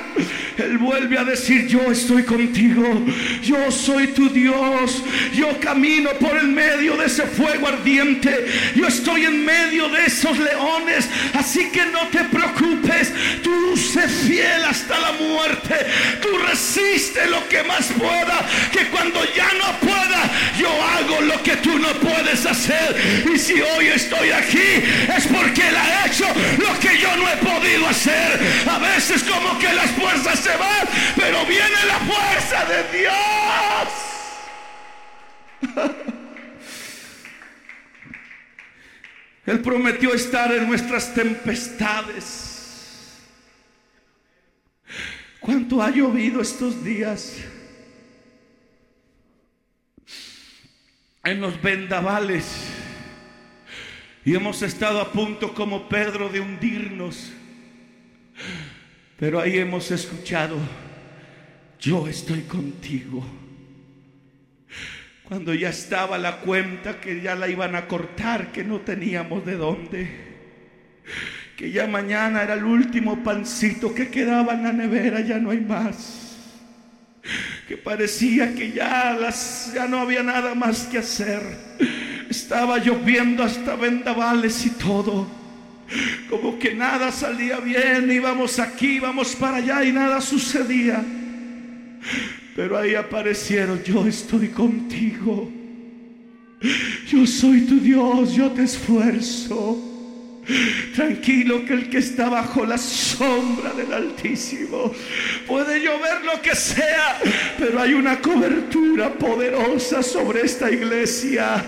Él 0.58 0.76
vuelve 0.76 1.18
a 1.18 1.24
decir, 1.24 1.66
yo 1.66 1.90
estoy 1.90 2.24
contigo. 2.24 3.02
Yo 3.42 3.70
soy 3.70 4.08
tu 4.08 4.28
Dios. 4.28 5.02
Yo 5.32 5.58
camino 5.60 6.10
por 6.20 6.36
el 6.36 6.48
medio 6.48 6.96
de 6.98 7.06
ese 7.06 7.22
fuego 7.22 7.68
ardiente. 7.68 8.46
Yo 8.74 8.86
estoy 8.86 9.24
en 9.24 9.44
medio 9.44 9.88
de 9.88 10.04
esos 10.04 10.38
leones. 10.38 11.08
Así 11.34 11.70
que 11.70 11.86
no 11.86 12.08
te 12.08 12.24
preocupes. 12.24 13.12
Tú 13.42 13.76
sé 13.76 14.06
fiel 14.08 14.64
hasta 14.64 14.98
la 14.98 15.12
muerte. 15.12 15.69
Tú 16.20 16.38
resiste 16.38 17.26
lo 17.26 17.48
que 17.48 17.62
más 17.62 17.86
pueda, 17.98 18.46
que 18.72 18.86
cuando 18.88 19.24
ya 19.34 19.52
no 19.54 19.78
pueda, 19.80 20.30
yo 20.58 20.70
hago 20.70 21.20
lo 21.22 21.42
que 21.42 21.56
tú 21.56 21.78
no 21.78 21.92
puedes 21.94 22.44
hacer. 22.46 23.24
Y 23.32 23.38
si 23.38 23.60
hoy 23.60 23.88
estoy 23.88 24.30
aquí 24.30 24.82
es 25.16 25.26
porque 25.26 25.68
Él 25.68 25.76
ha 25.76 26.06
hecho 26.06 26.26
lo 26.58 26.78
que 26.78 26.98
yo 26.98 27.16
no 27.16 27.28
he 27.28 27.36
podido 27.36 27.88
hacer. 27.88 28.40
A 28.68 28.78
veces 28.78 29.22
como 29.22 29.58
que 29.58 29.72
las 29.72 29.90
fuerzas 29.92 30.38
se 30.38 30.56
van, 30.56 30.88
pero 31.16 31.44
viene 31.46 31.84
la 31.86 31.98
fuerza 32.00 32.64
de 32.64 32.84
Dios. 32.98 33.88
Él 39.46 39.60
prometió 39.60 40.14
estar 40.14 40.52
en 40.52 40.68
nuestras 40.68 41.14
tempestades. 41.14 42.49
¿Cuánto 45.50 45.82
ha 45.82 45.90
llovido 45.90 46.40
estos 46.40 46.84
días? 46.84 47.38
En 51.24 51.40
los 51.40 51.60
vendavales. 51.60 52.68
Y 54.24 54.36
hemos 54.36 54.62
estado 54.62 55.00
a 55.00 55.10
punto 55.10 55.52
como 55.52 55.88
Pedro 55.88 56.28
de 56.28 56.38
hundirnos. 56.38 57.32
Pero 59.18 59.40
ahí 59.40 59.58
hemos 59.58 59.90
escuchado, 59.90 60.56
yo 61.80 62.06
estoy 62.06 62.42
contigo. 62.42 63.26
Cuando 65.24 65.52
ya 65.52 65.70
estaba 65.70 66.16
la 66.16 66.42
cuenta 66.42 67.00
que 67.00 67.22
ya 67.22 67.34
la 67.34 67.48
iban 67.48 67.74
a 67.74 67.88
cortar, 67.88 68.52
que 68.52 68.62
no 68.62 68.82
teníamos 68.82 69.44
de 69.44 69.56
dónde. 69.56 70.30
Que 71.60 71.70
ya 71.70 71.86
mañana 71.86 72.42
era 72.42 72.54
el 72.54 72.64
último 72.64 73.22
pancito 73.22 73.92
que 73.94 74.08
quedaba 74.08 74.54
en 74.54 74.62
la 74.62 74.72
nevera, 74.72 75.20
ya 75.20 75.36
no 75.36 75.50
hay 75.50 75.60
más. 75.60 76.38
Que 77.68 77.76
parecía 77.76 78.54
que 78.54 78.72
ya, 78.72 79.12
las, 79.12 79.70
ya 79.74 79.86
no 79.86 79.98
había 79.98 80.22
nada 80.22 80.54
más 80.54 80.84
que 80.84 80.96
hacer. 80.96 81.42
Estaba 82.30 82.78
lloviendo 82.78 83.44
hasta 83.44 83.76
vendavales 83.76 84.64
y 84.64 84.70
todo. 84.70 85.26
Como 86.30 86.58
que 86.58 86.74
nada 86.74 87.12
salía 87.12 87.60
bien, 87.60 88.10
íbamos 88.10 88.58
aquí, 88.58 88.94
íbamos 88.94 89.36
para 89.36 89.58
allá 89.58 89.84
y 89.84 89.92
nada 89.92 90.22
sucedía. 90.22 91.04
Pero 92.56 92.78
ahí 92.78 92.94
aparecieron, 92.94 93.82
yo 93.84 94.06
estoy 94.06 94.48
contigo. 94.48 95.52
Yo 97.06 97.26
soy 97.26 97.66
tu 97.66 97.78
Dios, 97.80 98.32
yo 98.32 98.50
te 98.50 98.62
esfuerzo. 98.62 99.89
Tranquilo 100.94 101.64
que 101.64 101.74
el 101.74 101.90
que 101.90 101.98
está 101.98 102.28
bajo 102.28 102.64
la 102.64 102.78
sombra 102.78 103.72
del 103.72 103.92
Altísimo 103.92 104.92
puede 105.46 105.80
llover 105.80 106.24
lo 106.24 106.40
que 106.42 106.54
sea, 106.54 107.18
pero 107.58 107.80
hay 107.80 107.94
una 107.94 108.20
cobertura 108.20 109.12
poderosa 109.14 110.02
sobre 110.02 110.42
esta 110.42 110.70
iglesia. 110.70 111.64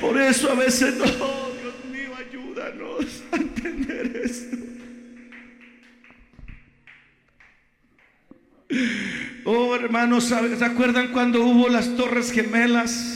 Por 0.00 0.20
eso 0.20 0.50
a 0.50 0.54
veces 0.54 0.96
no, 0.96 1.04
Dios 1.04 1.74
mío, 1.90 2.10
ayúdanos 2.18 3.22
a 3.32 3.36
entender 3.36 4.22
esto. 4.24 4.56
Oh, 9.44 9.74
hermanos, 9.74 10.24
¿se 10.24 10.64
acuerdan 10.64 11.08
cuando 11.12 11.44
hubo 11.44 11.68
las 11.68 11.94
torres 11.96 12.32
gemelas? 12.32 13.13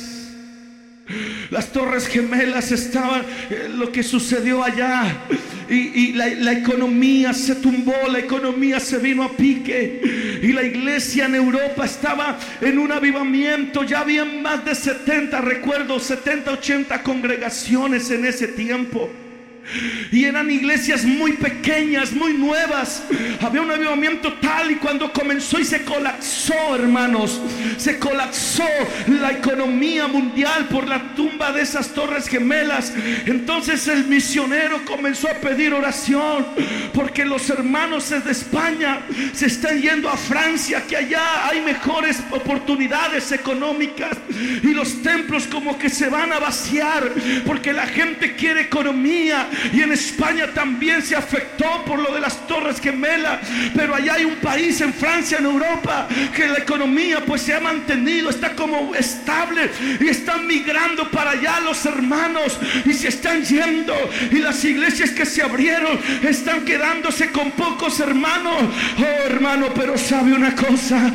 Las 1.50 1.72
torres 1.72 2.06
gemelas 2.06 2.70
estaban, 2.70 3.22
eh, 3.50 3.70
lo 3.74 3.90
que 3.90 4.02
sucedió 4.02 4.62
allá. 4.62 5.24
Y, 5.70 6.12
la, 6.12 6.26
la, 6.28 6.52
economía 6.52 7.34
se 7.34 7.56
tumbó, 7.56 7.94
la 8.10 8.18
economía 8.18 8.80
se 8.80 8.98
vino 8.98 9.22
a 9.22 9.36
pique. 9.36 10.40
Y 10.42 10.52
la 10.52 10.62
iglesia 10.62 11.26
en 11.26 11.34
Europa 11.34 11.84
estaba 11.84 12.38
en 12.60 12.78
un 12.78 12.92
avivamiento. 12.92 13.82
Ya 13.84 14.00
había 14.00 14.24
más 14.24 14.64
de 14.64 14.74
70, 14.74 15.40
recuerdo, 15.40 15.98
70, 15.98 16.52
80 16.52 17.02
congregaciones 17.02 18.10
en 18.10 18.24
ese 18.24 18.48
tiempo. 18.48 19.10
Y 20.10 20.24
eran 20.24 20.50
iglesias 20.50 21.04
muy 21.04 21.32
pequeñas, 21.32 22.12
muy 22.12 22.32
nuevas. 22.34 23.02
Había 23.40 23.62
un 23.62 23.70
avivamiento 23.70 24.34
tal 24.34 24.70
y 24.70 24.76
cuando 24.76 25.12
comenzó 25.12 25.58
y 25.58 25.64
se 25.64 25.84
colapsó, 25.84 26.74
hermanos, 26.74 27.40
se 27.76 27.98
colapsó 27.98 28.64
la 29.06 29.32
economía 29.32 30.06
mundial 30.06 30.68
por 30.68 30.88
la 30.88 31.14
tumba 31.14 31.52
de 31.52 31.62
esas 31.62 31.88
torres 31.88 32.28
gemelas. 32.28 32.92
Entonces 33.26 33.86
el 33.88 34.06
misionero 34.06 34.84
comenzó 34.84 35.28
a 35.28 35.34
pedir 35.34 35.74
oración 35.74 36.46
porque 36.92 37.24
los 37.24 37.48
hermanos 37.50 38.10
de 38.10 38.30
España 38.30 39.00
se 39.32 39.46
están 39.46 39.80
yendo 39.80 40.08
a 40.08 40.16
Francia, 40.16 40.82
que 40.88 40.96
allá 40.96 41.48
hay 41.48 41.60
mejores 41.60 42.22
oportunidades 42.30 43.32
económicas 43.32 44.16
y 44.62 44.68
los 44.68 45.02
templos 45.02 45.46
como 45.46 45.78
que 45.78 45.88
se 45.88 46.08
van 46.08 46.32
a 46.32 46.38
vaciar 46.38 47.12
porque 47.46 47.72
la 47.72 47.86
gente 47.86 48.34
quiere 48.34 48.62
economía 48.62 49.48
y 49.72 49.82
en 49.82 49.92
España 49.92 50.48
también 50.54 51.02
se 51.02 51.16
afectó 51.16 51.84
por 51.84 51.98
lo 51.98 52.14
de 52.14 52.20
las 52.20 52.46
torres 52.46 52.80
gemelas. 52.80 53.40
Pero 53.74 53.94
allá 53.94 54.14
hay 54.14 54.24
un 54.24 54.36
país 54.36 54.80
en 54.80 54.92
Francia, 54.92 55.38
en 55.38 55.46
Europa, 55.46 56.08
que 56.34 56.46
la 56.46 56.58
economía 56.58 57.24
pues 57.24 57.42
se 57.42 57.54
ha 57.54 57.60
mantenido, 57.60 58.30
está 58.30 58.54
como 58.54 58.94
estable 58.94 59.70
y 60.00 60.08
están 60.08 60.46
migrando 60.46 61.10
para 61.10 61.32
allá 61.32 61.60
los 61.60 61.84
hermanos 61.86 62.58
y 62.84 62.92
se 62.92 63.08
están 63.08 63.44
yendo. 63.44 63.94
Y 64.30 64.36
las 64.36 64.64
iglesias 64.64 65.10
que 65.10 65.26
se 65.26 65.42
abrieron 65.42 65.98
están 66.22 66.64
quedándose 66.64 67.30
con 67.30 67.50
pocos 67.52 68.00
hermanos. 68.00 68.64
Oh 68.98 69.26
hermano, 69.26 69.68
pero 69.74 69.96
sabe 69.96 70.32
una 70.32 70.54
cosa, 70.54 71.12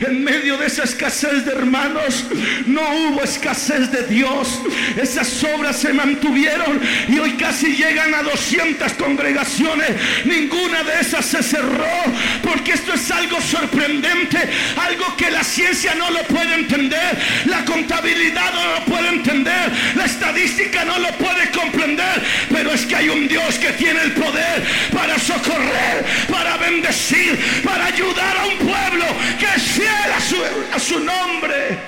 en 0.00 0.24
medio 0.24 0.56
de 0.56 0.66
esa 0.66 0.84
escasez 0.84 1.44
de 1.44 1.52
hermanos, 1.52 2.26
no 2.66 2.80
hubo 2.80 3.22
escasez 3.22 3.90
de 3.90 4.06
Dios. 4.06 4.60
Esas 5.00 5.42
obras 5.44 5.76
se 5.76 5.92
mantuvieron 5.92 6.80
y 7.08 7.18
hoy 7.18 7.32
casi 7.32 7.81
llegan 7.82 8.14
a 8.14 8.22
200 8.22 8.92
congregaciones. 8.94 9.90
Ninguna 10.24 10.82
de 10.84 11.00
esas 11.00 11.24
se 11.24 11.42
cerró 11.42 12.02
porque 12.42 12.72
esto 12.72 12.94
es 12.94 13.10
algo 13.10 13.40
sorprendente, 13.40 14.38
algo 14.76 15.16
que 15.16 15.30
la 15.30 15.42
ciencia 15.42 15.94
no 15.94 16.10
lo 16.10 16.22
puede 16.24 16.54
entender, 16.54 17.18
la 17.46 17.64
contabilidad 17.64 18.52
no 18.54 18.74
lo 18.74 18.84
puede 18.84 19.08
entender, 19.08 19.72
la 19.96 20.04
estadística 20.04 20.84
no 20.84 20.98
lo 20.98 21.08
puede 21.12 21.50
comprender, 21.50 22.22
pero 22.50 22.72
es 22.72 22.86
que 22.86 22.96
hay 22.96 23.08
un 23.08 23.26
Dios 23.26 23.58
que 23.58 23.70
tiene 23.72 24.02
el 24.02 24.12
poder 24.12 24.62
para 24.92 25.18
socorrer, 25.18 26.04
para 26.30 26.56
bendecir, 26.56 27.38
para 27.64 27.86
ayudar 27.86 28.36
a 28.36 28.46
un 28.46 28.58
pueblo 28.58 29.04
que 29.38 29.46
es 29.56 29.62
fiel 29.62 30.12
a 30.16 30.20
su, 30.20 30.36
a 30.74 30.78
su 30.78 31.00
nombre. 31.00 31.78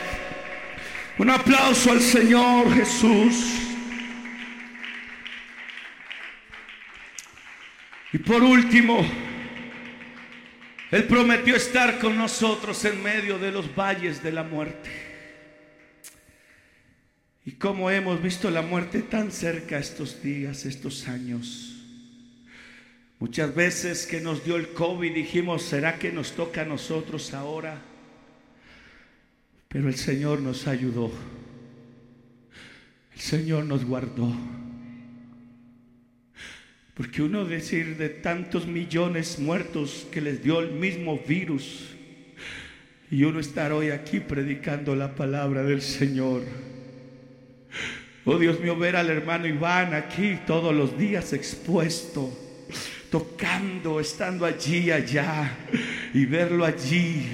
Un 1.18 1.30
aplauso 1.30 1.92
al 1.92 2.00
Señor 2.00 2.74
Jesús. 2.74 3.63
Y 8.14 8.18
por 8.18 8.44
último, 8.44 9.04
Él 10.92 11.02
prometió 11.02 11.56
estar 11.56 11.98
con 11.98 12.16
nosotros 12.16 12.84
en 12.84 13.02
medio 13.02 13.40
de 13.40 13.50
los 13.50 13.74
valles 13.74 14.22
de 14.22 14.30
la 14.30 14.44
muerte. 14.44 14.88
Y 17.44 17.50
como 17.50 17.90
hemos 17.90 18.22
visto 18.22 18.52
la 18.52 18.62
muerte 18.62 19.02
tan 19.02 19.32
cerca 19.32 19.78
estos 19.78 20.22
días, 20.22 20.64
estos 20.64 21.08
años. 21.08 21.74
Muchas 23.18 23.52
veces 23.52 24.06
que 24.06 24.20
nos 24.20 24.44
dio 24.44 24.54
el 24.54 24.68
COVID 24.68 25.12
dijimos, 25.12 25.62
¿será 25.62 25.98
que 25.98 26.12
nos 26.12 26.36
toca 26.36 26.62
a 26.62 26.66
nosotros 26.66 27.34
ahora? 27.34 27.82
Pero 29.66 29.88
el 29.88 29.96
Señor 29.96 30.40
nos 30.40 30.68
ayudó. 30.68 31.10
El 33.12 33.20
Señor 33.20 33.64
nos 33.64 33.84
guardó. 33.84 34.32
Porque 36.94 37.22
uno 37.22 37.44
decir 37.44 37.96
de 37.96 38.08
tantos 38.08 38.66
millones 38.66 39.38
muertos 39.38 40.06
que 40.12 40.20
les 40.20 40.42
dio 40.42 40.60
el 40.60 40.72
mismo 40.72 41.18
virus 41.18 41.88
y 43.10 43.24
uno 43.24 43.40
estar 43.40 43.72
hoy 43.72 43.90
aquí 43.90 44.20
predicando 44.20 44.94
la 44.94 45.14
palabra 45.14 45.64
del 45.64 45.82
Señor. 45.82 46.42
Oh 48.24 48.38
Dios 48.38 48.60
mío, 48.60 48.76
ver 48.76 48.96
al 48.96 49.10
hermano 49.10 49.46
Iván 49.46 49.92
aquí 49.92 50.38
todos 50.46 50.74
los 50.74 50.96
días 50.96 51.32
expuesto, 51.32 52.32
tocando, 53.10 53.98
estando 53.98 54.46
allí, 54.46 54.90
allá 54.90 55.52
y 56.14 56.24
verlo 56.24 56.64
allí 56.64 57.26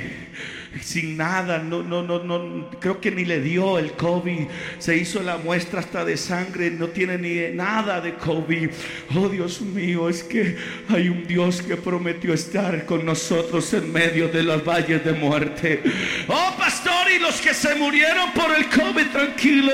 sin 0.80 1.16
nada, 1.16 1.58
no, 1.58 1.82
no, 1.82 2.02
no, 2.02 2.22
no, 2.22 2.70
creo 2.78 3.00
que 3.00 3.10
ni 3.10 3.24
le 3.24 3.40
dio 3.40 3.78
el 3.78 3.92
COVID, 3.92 4.46
se 4.78 4.96
hizo 4.96 5.22
la 5.22 5.36
muestra 5.36 5.80
hasta 5.80 6.04
de 6.04 6.16
sangre, 6.16 6.70
no 6.70 6.88
tiene 6.88 7.18
ni 7.18 7.56
nada 7.56 8.00
de 8.00 8.14
COVID. 8.14 8.70
Oh 9.16 9.28
Dios 9.28 9.60
mío, 9.60 10.08
es 10.08 10.22
que 10.22 10.56
hay 10.88 11.08
un 11.08 11.26
Dios 11.26 11.60
que 11.62 11.76
prometió 11.76 12.32
estar 12.32 12.86
con 12.86 13.04
nosotros 13.04 13.72
en 13.74 13.92
medio 13.92 14.28
de 14.28 14.44
los 14.44 14.64
valles 14.64 15.04
de 15.04 15.12
muerte. 15.12 15.82
Oh 16.28 16.54
pastor, 16.56 17.10
y 17.14 17.18
los 17.18 17.40
que 17.40 17.52
se 17.52 17.74
murieron 17.74 18.32
por 18.32 18.54
el 18.54 18.68
COVID, 18.68 19.06
tranquilo, 19.12 19.72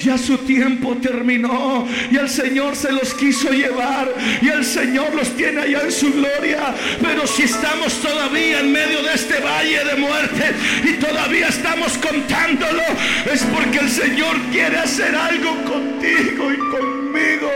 ya 0.00 0.16
su 0.16 0.38
tiempo 0.38 0.96
terminó 1.02 1.86
y 2.10 2.16
el 2.16 2.28
Señor 2.28 2.76
se 2.76 2.92
los 2.92 3.12
quiso 3.14 3.50
llevar 3.50 4.14
y 4.40 4.48
el 4.48 4.64
Señor 4.64 5.14
los 5.14 5.36
tiene 5.36 5.62
allá 5.62 5.82
en 5.82 5.92
su 5.92 6.12
gloria. 6.12 6.74
Pero 7.02 7.26
si 7.26 7.42
estamos 7.42 8.00
todavía 8.00 8.60
en 8.60 8.70
medio 8.70 9.02
de 9.02 9.14
este 9.14 9.40
valle 9.40 9.84
de 9.84 9.96
muerte, 9.96 10.27
y 10.84 10.92
todavía 10.94 11.48
estamos 11.48 11.98
contándolo, 11.98 12.82
es 13.32 13.42
porque 13.44 13.78
el 13.78 13.90
Señor 13.90 14.36
quiere 14.50 14.78
hacer 14.78 15.14
algo 15.14 15.50
contigo 15.64 16.52
y 16.52 16.58
conmigo. 16.70 17.50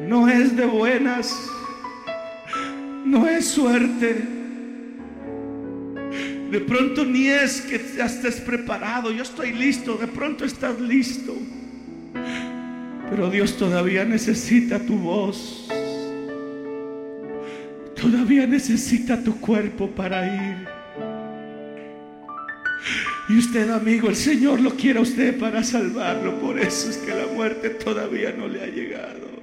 No 0.00 0.28
es 0.28 0.56
de 0.56 0.64
buenas, 0.64 1.36
no 3.04 3.28
es 3.28 3.46
suerte. 3.48 4.37
De 6.50 6.60
pronto 6.60 7.04
ni 7.04 7.26
es 7.28 7.60
que 7.60 7.80
ya 7.96 8.06
estés 8.06 8.40
preparado, 8.40 9.10
yo 9.10 9.22
estoy 9.22 9.52
listo, 9.52 9.96
de 9.96 10.06
pronto 10.06 10.44
estás 10.44 10.80
listo. 10.80 11.36
Pero 13.10 13.30
Dios 13.30 13.56
todavía 13.56 14.04
necesita 14.04 14.78
tu 14.78 14.96
voz. 14.96 15.68
Todavía 17.94 18.46
necesita 18.46 19.22
tu 19.22 19.38
cuerpo 19.40 19.90
para 19.90 20.24
ir. 20.26 20.68
Y 23.28 23.36
usted, 23.36 23.68
amigo, 23.70 24.08
el 24.08 24.16
Señor 24.16 24.60
lo 24.60 24.70
quiere 24.70 25.00
a 25.00 25.02
usted 25.02 25.38
para 25.38 25.62
salvarlo. 25.62 26.40
Por 26.40 26.58
eso 26.58 26.88
es 26.88 26.96
que 26.96 27.14
la 27.14 27.26
muerte 27.26 27.70
todavía 27.70 28.32
no 28.32 28.48
le 28.48 28.62
ha 28.62 28.66
llegado. 28.66 29.37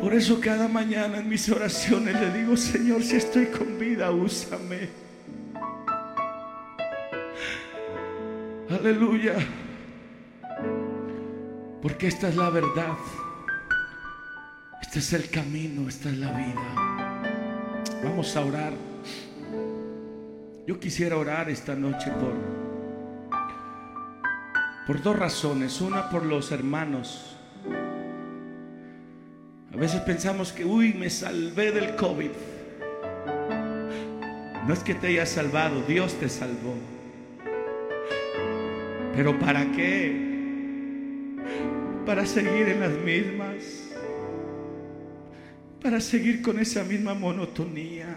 Por 0.00 0.14
eso 0.14 0.40
cada 0.40 0.66
mañana 0.66 1.18
en 1.18 1.28
mis 1.28 1.48
oraciones 1.50 2.18
le 2.18 2.32
digo, 2.32 2.56
Señor, 2.56 3.02
si 3.02 3.16
estoy 3.16 3.46
con 3.46 3.78
vida, 3.78 4.10
úsame. 4.10 4.88
Aleluya. 8.70 9.34
Porque 11.82 12.06
esta 12.06 12.28
es 12.28 12.36
la 12.36 12.48
verdad. 12.48 12.96
Este 14.80 15.00
es 15.00 15.12
el 15.12 15.28
camino, 15.28 15.88
esta 15.88 16.08
es 16.08 16.16
la 16.16 16.32
vida. 16.32 17.30
Vamos 18.02 18.34
a 18.36 18.44
orar. 18.44 18.72
Yo 20.66 20.80
quisiera 20.80 21.16
orar 21.16 21.50
esta 21.50 21.74
noche 21.74 22.10
por 22.12 22.34
por 24.86 25.02
dos 25.02 25.18
razones. 25.18 25.80
Una 25.80 26.08
por 26.08 26.24
los 26.24 26.52
hermanos. 26.52 27.36
A 29.80 29.84
veces 29.84 30.02
pensamos 30.02 30.52
que, 30.52 30.62
uy, 30.62 30.92
me 30.92 31.08
salvé 31.08 31.72
del 31.72 31.96
COVID. 31.96 32.28
No 34.68 34.74
es 34.74 34.80
que 34.80 34.94
te 34.94 35.06
hayas 35.06 35.30
salvado, 35.30 35.80
Dios 35.88 36.12
te 36.20 36.28
salvó. 36.28 36.74
Pero 39.16 39.38
¿para 39.38 39.72
qué? 39.72 40.14
Para 42.04 42.26
seguir 42.26 42.68
en 42.68 42.80
las 42.80 42.92
mismas. 42.92 43.88
Para 45.80 46.02
seguir 46.02 46.42
con 46.42 46.58
esa 46.58 46.84
misma 46.84 47.14
monotonía. 47.14 48.14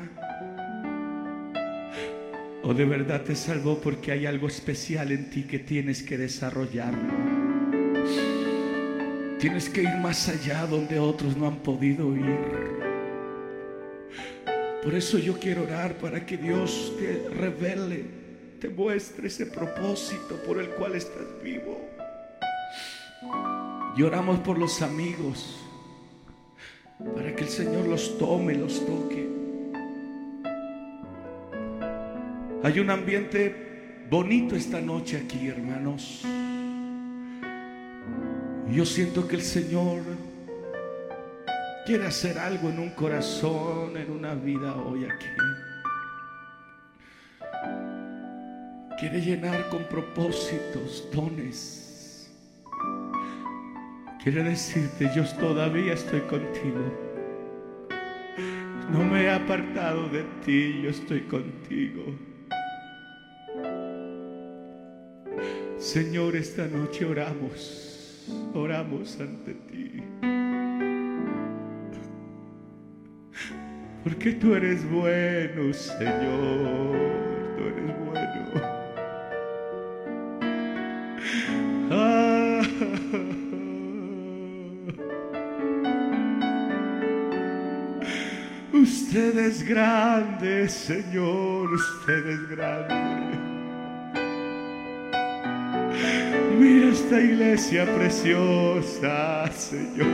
O 2.63 2.73
de 2.73 2.83
verdad 2.83 3.21
te 3.21 3.37
salvó 3.37 3.79
porque 3.79 4.11
hay 4.11 4.25
algo 4.25 4.49
especial 4.49 5.13
en 5.13 5.29
ti 5.29 5.43
que 5.43 5.59
tienes 5.59 6.03
que 6.03 6.17
desarrollarlo. 6.17 7.42
Tienes 9.43 9.67
que 9.67 9.83
ir 9.83 9.97
más 9.97 10.29
allá 10.29 10.65
donde 10.65 10.97
otros 10.97 11.35
no 11.35 11.47
han 11.47 11.57
podido 11.57 12.15
ir. 12.15 12.39
Por 14.81 14.95
eso 14.95 15.17
yo 15.17 15.37
quiero 15.37 15.63
orar 15.63 15.97
para 15.97 16.25
que 16.25 16.37
Dios 16.37 16.93
te 16.97 17.27
revele, 17.27 18.05
te 18.61 18.69
muestre 18.69 19.27
ese 19.27 19.47
propósito 19.47 20.41
por 20.47 20.61
el 20.61 20.69
cual 20.69 20.95
estás 20.95 21.25
vivo. 21.43 21.81
Y 23.97 24.03
oramos 24.03 24.39
por 24.39 24.57
los 24.57 24.81
amigos, 24.81 25.59
para 27.13 27.35
que 27.35 27.43
el 27.43 27.49
Señor 27.49 27.85
los 27.85 28.17
tome, 28.17 28.55
los 28.55 28.79
toque. 28.85 29.27
Hay 32.63 32.79
un 32.79 32.89
ambiente 32.89 34.05
bonito 34.09 34.55
esta 34.55 34.79
noche 34.79 35.17
aquí, 35.17 35.49
hermanos. 35.49 36.23
Yo 38.71 38.85
siento 38.85 39.27
que 39.27 39.35
el 39.35 39.41
Señor 39.41 40.01
quiere 41.85 42.07
hacer 42.07 42.39
algo 42.39 42.69
en 42.69 42.79
un 42.79 42.89
corazón, 42.91 43.97
en 43.97 44.09
una 44.09 44.33
vida 44.33 44.75
hoy 44.75 45.05
aquí. 45.05 45.25
Quiere 48.99 49.21
llenar 49.21 49.69
con 49.69 49.83
propósitos, 49.83 51.07
dones. 51.13 52.31
Quiere 54.23 54.43
decirte, 54.43 55.11
yo 55.13 55.25
todavía 55.37 55.93
estoy 55.93 56.21
contigo. 56.21 56.79
No 58.89 59.03
me 59.03 59.23
he 59.23 59.29
apartado 59.29 60.07
de 60.07 60.23
ti, 60.45 60.81
yo 60.81 60.89
estoy 60.89 61.21
contigo. 61.23 62.03
Señor, 65.77 66.37
esta 66.37 66.65
noche 66.67 67.03
oramos, 67.03 67.92
oramos 68.53 69.19
ante 69.19 69.53
ti. 69.53 70.03
Porque 74.03 74.33
tú 74.33 74.53
eres 74.53 74.83
bueno, 74.91 75.73
Señor, 75.73 76.97
tú 77.57 77.63
eres 77.63 77.95
bueno. 78.05 78.61
Ah. 81.89 82.61
Usted 88.73 89.37
es 89.37 89.63
grande, 89.63 90.67
Señor, 90.67 91.71
usted 91.73 92.27
es 92.27 92.49
grande. 92.49 93.32
Mira 96.59 96.89
esta 96.89 97.19
iglesia 97.19 97.85
preciosa, 97.95 99.51
Señor. 99.51 100.07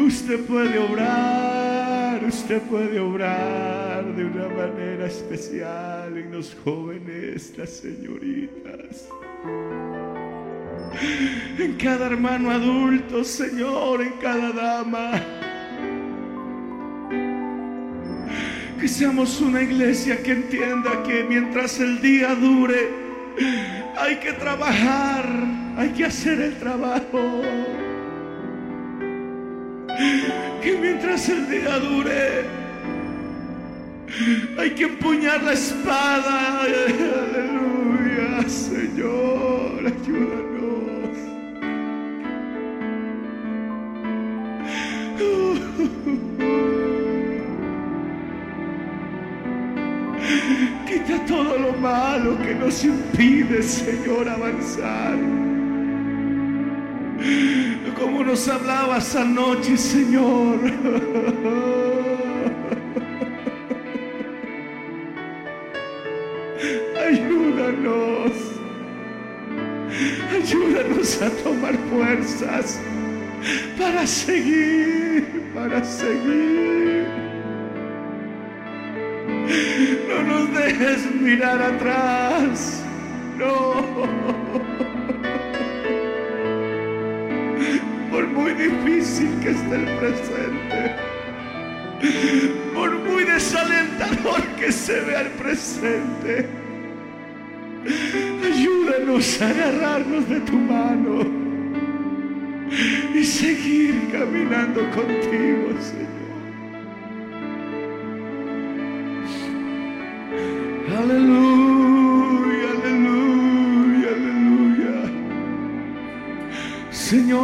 Usted 0.00 0.40
puede 0.46 0.78
obrar, 0.78 2.24
usted 2.24 2.60
puede 2.62 2.98
obrar 2.98 4.04
de 4.16 4.24
una 4.24 4.48
manera 4.48 5.06
especial 5.06 6.16
en 6.18 6.32
los 6.32 6.56
jóvenes, 6.64 7.54
las 7.56 7.70
señoritas. 7.70 9.08
En 11.58 11.76
cada 11.76 12.06
hermano 12.06 12.50
adulto, 12.50 13.24
Señor, 13.24 14.02
en 14.02 14.12
cada 14.20 14.52
dama. 14.52 15.41
Que 18.82 18.88
seamos 18.88 19.40
una 19.40 19.62
iglesia 19.62 20.20
que 20.24 20.32
entienda 20.32 21.04
que 21.04 21.22
mientras 21.22 21.78
el 21.78 22.00
día 22.00 22.34
dure, 22.34 22.88
hay 23.96 24.16
que 24.16 24.32
trabajar, 24.32 25.24
hay 25.76 25.90
que 25.90 26.06
hacer 26.06 26.40
el 26.40 26.56
trabajo. 26.56 27.42
Que 30.60 30.78
mientras 30.80 31.28
el 31.28 31.48
día 31.48 31.78
dure, 31.78 32.44
hay 34.58 34.70
que 34.70 34.82
empuñar 34.82 35.44
la 35.44 35.52
espada. 35.52 36.66
Lo 51.72 51.78
malo 51.78 52.38
que 52.38 52.54
nos 52.54 52.84
impide, 52.84 53.62
Señor, 53.62 54.28
avanzar. 54.28 55.16
Como 57.98 58.24
nos 58.24 58.48
hablabas 58.48 59.14
anoche, 59.16 59.76
Señor. 59.76 60.58
Ayúdanos. 67.06 68.32
Ayúdanos 70.32 71.22
a 71.22 71.30
tomar 71.30 71.74
fuerzas 71.90 72.80
para 73.78 74.06
seguir, 74.06 75.50
para 75.54 75.84
seguir. 75.84 76.81
Dejes 80.72 81.14
mirar 81.20 81.60
atrás. 81.60 82.82
No. 83.36 83.74
Por 88.10 88.26
muy 88.28 88.52
difícil 88.52 89.38
que 89.42 89.50
esté 89.50 89.74
el 89.74 89.84
presente, 89.98 90.96
por 92.72 92.90
muy 93.00 93.24
desalentador 93.24 94.40
que 94.58 94.72
se 94.72 95.00
vea 95.00 95.20
el 95.22 95.30
presente, 95.32 96.46
ayúdanos 98.42 99.42
a 99.42 99.48
agarrarnos 99.50 100.28
de 100.28 100.40
tu 100.40 100.56
mano 100.56 101.20
y 103.14 103.24
seguir 103.24 104.08
caminando 104.10 104.80
contigo, 104.90 105.68
Señor. 105.80 106.21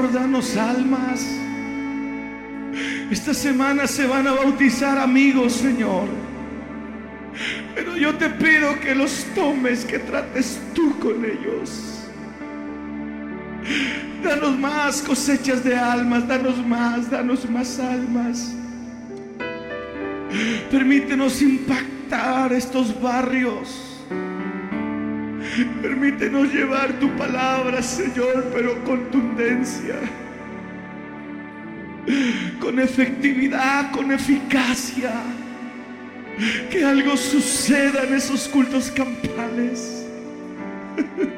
Danos 0.07 0.57
almas. 0.57 1.27
Esta 3.11 3.35
semana 3.35 3.87
se 3.89 4.07
van 4.07 4.29
a 4.29 4.33
bautizar 4.33 4.97
amigos, 4.97 5.55
Señor. 5.55 6.07
Pero 7.75 7.97
yo 7.97 8.15
te 8.15 8.31
pido 8.31 8.79
que 8.81 8.95
los 8.95 9.25
tomes, 9.35 9.85
que 9.85 9.99
trates 9.99 10.61
tú 10.73 10.97
con 11.01 11.25
ellos. 11.25 12.05
Danos 14.23 14.57
más 14.59 15.03
cosechas 15.03 15.65
de 15.65 15.77
almas, 15.77 16.29
danos 16.29 16.65
más, 16.65 17.11
danos 17.11 17.51
más 17.51 17.79
almas. 17.81 18.55
Permítenos 20.71 21.43
impactar 21.43 22.53
estos 22.53 22.99
barrios. 23.01 23.88
Permítenos 25.65 26.53
llevar 26.53 26.93
tu 27.01 27.11
palabra, 27.17 27.83
Señor, 27.83 28.51
pero 28.53 28.83
contundencia, 28.85 29.97
con 32.61 32.79
efectividad, 32.79 33.91
con 33.91 34.13
eficacia. 34.13 35.13
Que 36.71 36.85
algo 36.85 37.17
suceda 37.17 38.05
en 38.05 38.15
esos 38.15 38.47
cultos 38.49 38.93
campales. 38.93 40.07